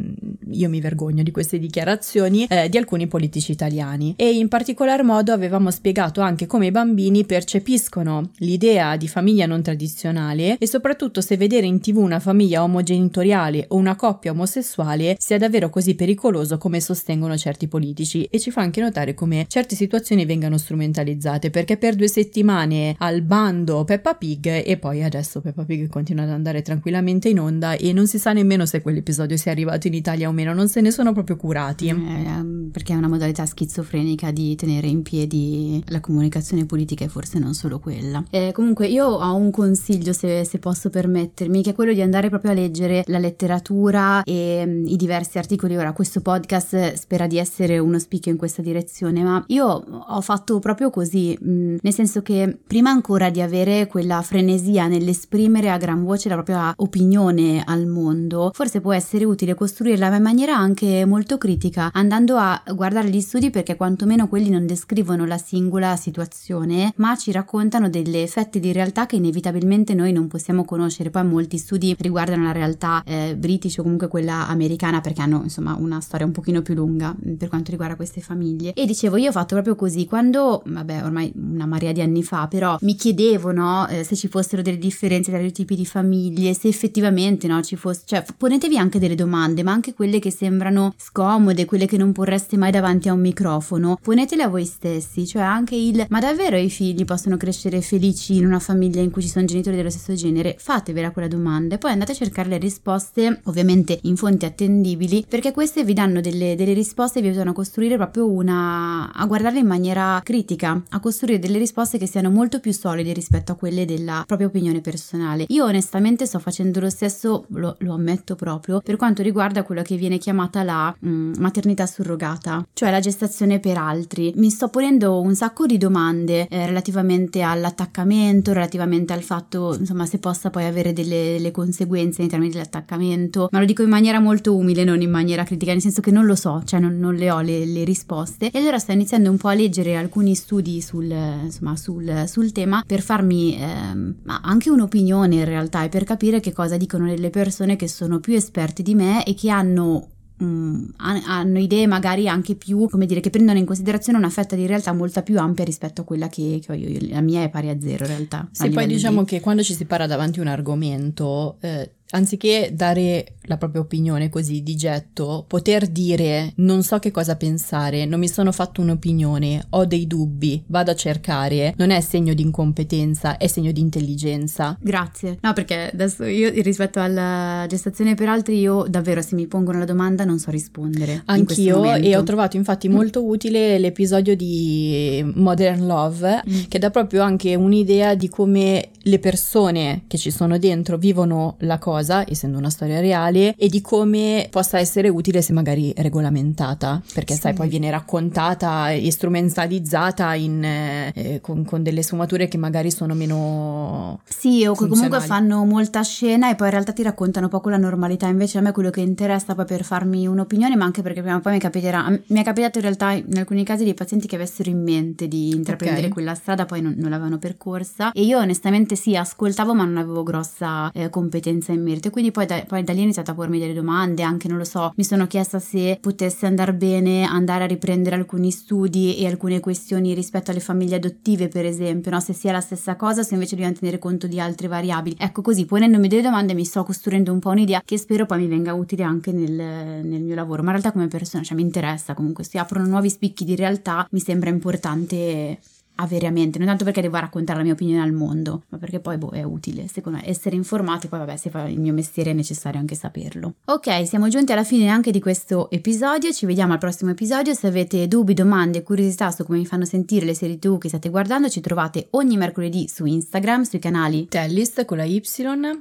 [0.51, 4.15] io mi vergogno di queste dichiarazioni eh, di alcuni politici italiani.
[4.17, 9.63] E in particolar modo avevamo spiegato anche come i bambini percepiscono l'idea di famiglia non
[9.63, 15.39] tradizionale e soprattutto se vedere in tv una famiglia omogenitoriale o una coppia omosessuale sia
[15.39, 20.25] davvero così pericoloso come sostengono certi politici e ci fa anche notare come certe situazioni
[20.25, 25.89] vengano strumentalizzate perché per due settimane al bando Peppa Pig e poi adesso Peppa Pig
[25.89, 29.87] continua ad andare tranquillamente in onda e non si sa nemmeno se quell'episodio sia arrivato
[29.87, 31.89] in Italia o meno, non se ne sono proprio curati.
[31.89, 32.24] Eh,
[32.71, 37.55] perché è una modalità schizofrenica di tenere in piedi la comunicazione politica e forse non
[37.55, 38.25] solo quella.
[38.31, 42.29] Eh, comunque io ho un consiglio se, se posso permettermi, che è quello di andare
[42.29, 45.77] proprio a leggere la letteratura e mm, i diversi articoli.
[45.77, 50.59] Ora questo podcast spera di essere uno spicchio in questa direzione, ma io ho fatto
[50.59, 56.05] proprio così, mm, nel senso che prima ancora di avere quella frenesia nell'esprimere a gran
[56.05, 61.39] voce la propria opinione al mondo, forse può essere utile costruirla in maniera anche molto
[61.39, 67.17] critica, andando a guardare gli studi perché quantomeno quelli non descrivono la singola situazione, ma
[67.17, 71.11] ci raccontano degli effetti di realtà che inevitabilmente noi non possiamo conoscere.
[71.11, 75.77] Poi molti studi riguardano la realtà eh, british o comunque quella americana perché hanno insomma
[75.77, 78.75] una storia un pochino più lunga mh, per quanto riguarda queste famiglie.
[78.75, 82.47] E dicevo, io ho fatto proprio così quando, vabbè, ormai una marea di anni fa,
[82.47, 86.55] però mi chiedevo, no, eh, se ci fossero delle differenze tra i tipi di famiglie,
[86.55, 90.95] se effettivamente, no, ci fosse, cioè ponetevi anche delle domande, ma anche quelle che sembrano
[90.97, 95.43] scomode, quelle che non porreste mai davanti a un microfono, ponetele a voi stessi, cioè
[95.43, 99.29] anche il ma davvero i figli possono crescere felici in una famiglia in cui ci
[99.29, 100.57] sono genitori dello stesso genere?
[100.59, 105.53] Fatevela quella domanda e poi andate a cercare le risposte, ovviamente in fonti attendibili, perché
[105.53, 109.59] queste vi danno delle, delle risposte e vi aiutano a costruire proprio una a guardarle
[109.59, 113.85] in maniera critica, a costruire delle risposte che siano molto più solide rispetto a quelle
[113.85, 115.45] della propria opinione personale.
[115.49, 119.97] Io onestamente sto facendo lo stesso, lo, lo ammetto proprio, per quanto riguarda quello che
[119.97, 124.33] viene chiamata la mm, maternità surrogata, cioè la gestazione per altri.
[124.35, 130.19] Mi sto ponendo un sacco di domande eh, relativamente all'attaccamento, relativamente al fatto, insomma, se
[130.19, 134.57] possa poi avere delle, delle conseguenze in termini dell'attaccamento, ma lo dico in maniera molto
[134.57, 137.31] umile, non in maniera critica, nel senso che non lo so, cioè non, non le
[137.31, 138.51] ho le, le risposte.
[138.51, 142.83] E allora sto iniziando un po' a leggere alcuni studi sul, insomma, sul, sul tema
[142.85, 147.77] per farmi ehm, anche un'opinione in realtà e per capire che cosa dicono le persone
[147.77, 150.09] che sono più esperte di me e che hanno
[150.43, 154.67] mm, hanno idee magari anche più, come dire, che prendono in considerazione una fetta di
[154.67, 156.99] realtà molto più ampia rispetto a quella che, che ho io.
[157.11, 158.49] La mia è pari a zero in realtà.
[158.51, 159.27] Sì, poi diciamo di...
[159.27, 164.31] che quando ci si para davanti a un argomento, eh, anziché dare la propria opinione
[164.31, 169.67] così di getto, poter dire non so che cosa pensare, non mi sono fatto un'opinione,
[169.71, 174.79] ho dei dubbi, vado a cercare, non è segno di incompetenza, è segno di intelligenza.
[174.81, 175.39] Grazie.
[175.43, 179.85] No, perché adesso io rispetto alla gestazione per altri, io davvero se mi pongono la
[179.85, 181.23] domanda non so rispondere.
[181.27, 182.93] Anch'io e ho trovato infatti mm.
[182.93, 186.63] molto utile l'episodio di Modern Love mm.
[186.69, 191.79] che dà proprio anche un'idea di come le persone che ci sono dentro vivono la
[191.79, 197.35] cosa, essendo una storia reale, e di come possa essere utile se magari regolamentata, perché
[197.35, 197.41] sì.
[197.41, 203.15] sai, poi viene raccontata e strumentalizzata in, eh, con, con, delle sfumature che magari sono
[203.15, 204.21] meno...
[204.25, 208.27] Sì, o comunque fanno molta scena e poi in realtà ti raccontano poco la normalità,
[208.27, 211.41] invece a me quello che interessa poi per farmi un'opinione, ma anche perché prima o
[211.41, 214.71] poi mi capiterà, mi è capitato in realtà in alcuni casi dei pazienti che avessero
[214.71, 216.13] in mente di intraprendere okay.
[216.13, 219.97] quella strada, poi non, non l'avevano percorsa e io onestamente effettivamente sì, ascoltavo ma non
[219.97, 222.11] avevo grossa eh, competenza in merito.
[222.11, 224.65] Quindi poi da, poi da, lì ho iniziato a pormi delle domande, anche non lo
[224.65, 229.61] so, mi sono chiesta se potesse andare bene andare a riprendere alcuni studi e alcune
[229.61, 232.21] questioni rispetto alle famiglie adottive, per esempio, no?
[232.21, 235.17] se sia la stessa cosa, se invece dobbiamo tenere conto di altre variabili.
[235.19, 238.47] Ecco così, ponendomi delle domande mi sto costruendo un po' un'idea che spero poi mi
[238.47, 242.15] venga utile anche nel, nel mio lavoro, ma in realtà come persona, cioè mi interessa
[242.15, 245.59] comunque, si aprono nuovi spicchi di realtà, mi sembra importante
[245.97, 249.01] avere a mente, non tanto perché devo raccontare la mia opinione al mondo, ma perché
[249.01, 252.31] poi boh, è utile, secondo me, essere informati, poi vabbè, se fa il mio mestiere
[252.31, 253.55] è necessario anche saperlo.
[253.67, 257.67] Ok, siamo giunti alla fine anche di questo episodio, ci vediamo al prossimo episodio, se
[257.67, 261.49] avete dubbi, domande, curiosità su come mi fanno sentire le serie TV che state guardando,
[261.49, 265.23] ci trovate ogni mercoledì su Instagram, sui canali Tellist con la Y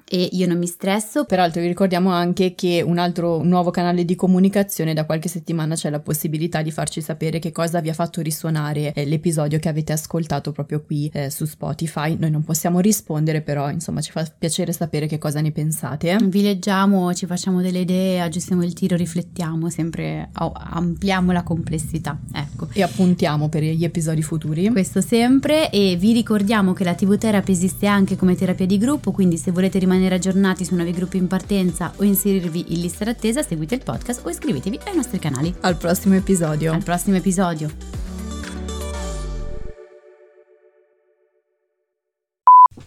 [0.05, 1.25] e Io non mi stresso.
[1.25, 5.89] Peraltro vi ricordiamo anche che un altro nuovo canale di comunicazione da qualche settimana c'è
[5.89, 9.93] la possibilità di farci sapere che cosa vi ha fatto risuonare eh, l'episodio che avete
[9.93, 12.17] ascoltato ascoltato proprio qui eh, su Spotify.
[12.19, 16.17] Noi non possiamo rispondere, però insomma ci fa piacere sapere che cosa ne pensate.
[16.21, 22.17] Vi leggiamo, ci facciamo delle idee, aggiustiamo il tiro, riflettiamo, sempre ampliamo la complessità.
[22.33, 22.67] Ecco.
[22.73, 24.69] E appuntiamo per gli episodi futuri.
[24.69, 29.11] Questo sempre e vi ricordiamo che la TV Therapy esiste anche come terapia di gruppo,
[29.11, 33.41] quindi se volete rimanere aggiornati su nuovi gruppi in partenza o inserirvi in lista d'attesa,
[33.41, 35.53] seguite il podcast o iscrivetevi ai nostri canali.
[35.61, 36.73] Al prossimo episodio.
[36.73, 38.02] Al prossimo episodio.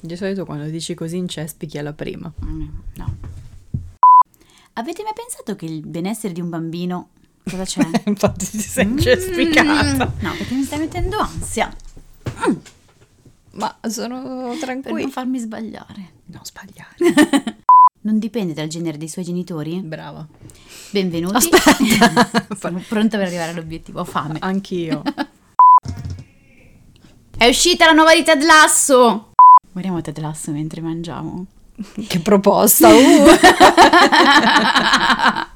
[0.00, 2.32] Di solito quando dici così incespichi alla prima.
[2.44, 3.16] Mm, no.
[4.74, 7.08] Avete mai pensato che il benessere di un bambino...
[7.48, 7.88] Cosa c'è?
[8.06, 10.06] Infatti ti sei incespicata.
[10.06, 11.74] Mm, no, perché mi stai mettendo ansia.
[12.48, 12.54] Mm.
[13.52, 14.94] Ma sono tranquilla.
[14.94, 16.12] Per non farmi sbagliare.
[16.26, 17.56] Non sbagliare.
[18.02, 19.80] non dipende dal genere dei suoi genitori?
[19.80, 20.26] Brava.
[20.90, 21.36] Benvenuti.
[21.36, 22.54] Aspetta.
[22.58, 24.00] Sono pronta per arrivare all'obiettivo.
[24.00, 24.38] Ho fame.
[24.40, 25.02] Anch'io.
[27.38, 29.34] È uscita la nuova di Ted Lasso!
[29.76, 31.44] Guardiamo Ted Lasso mentre mangiamo.
[32.08, 32.88] Che proposta!
[32.88, 33.26] Uh.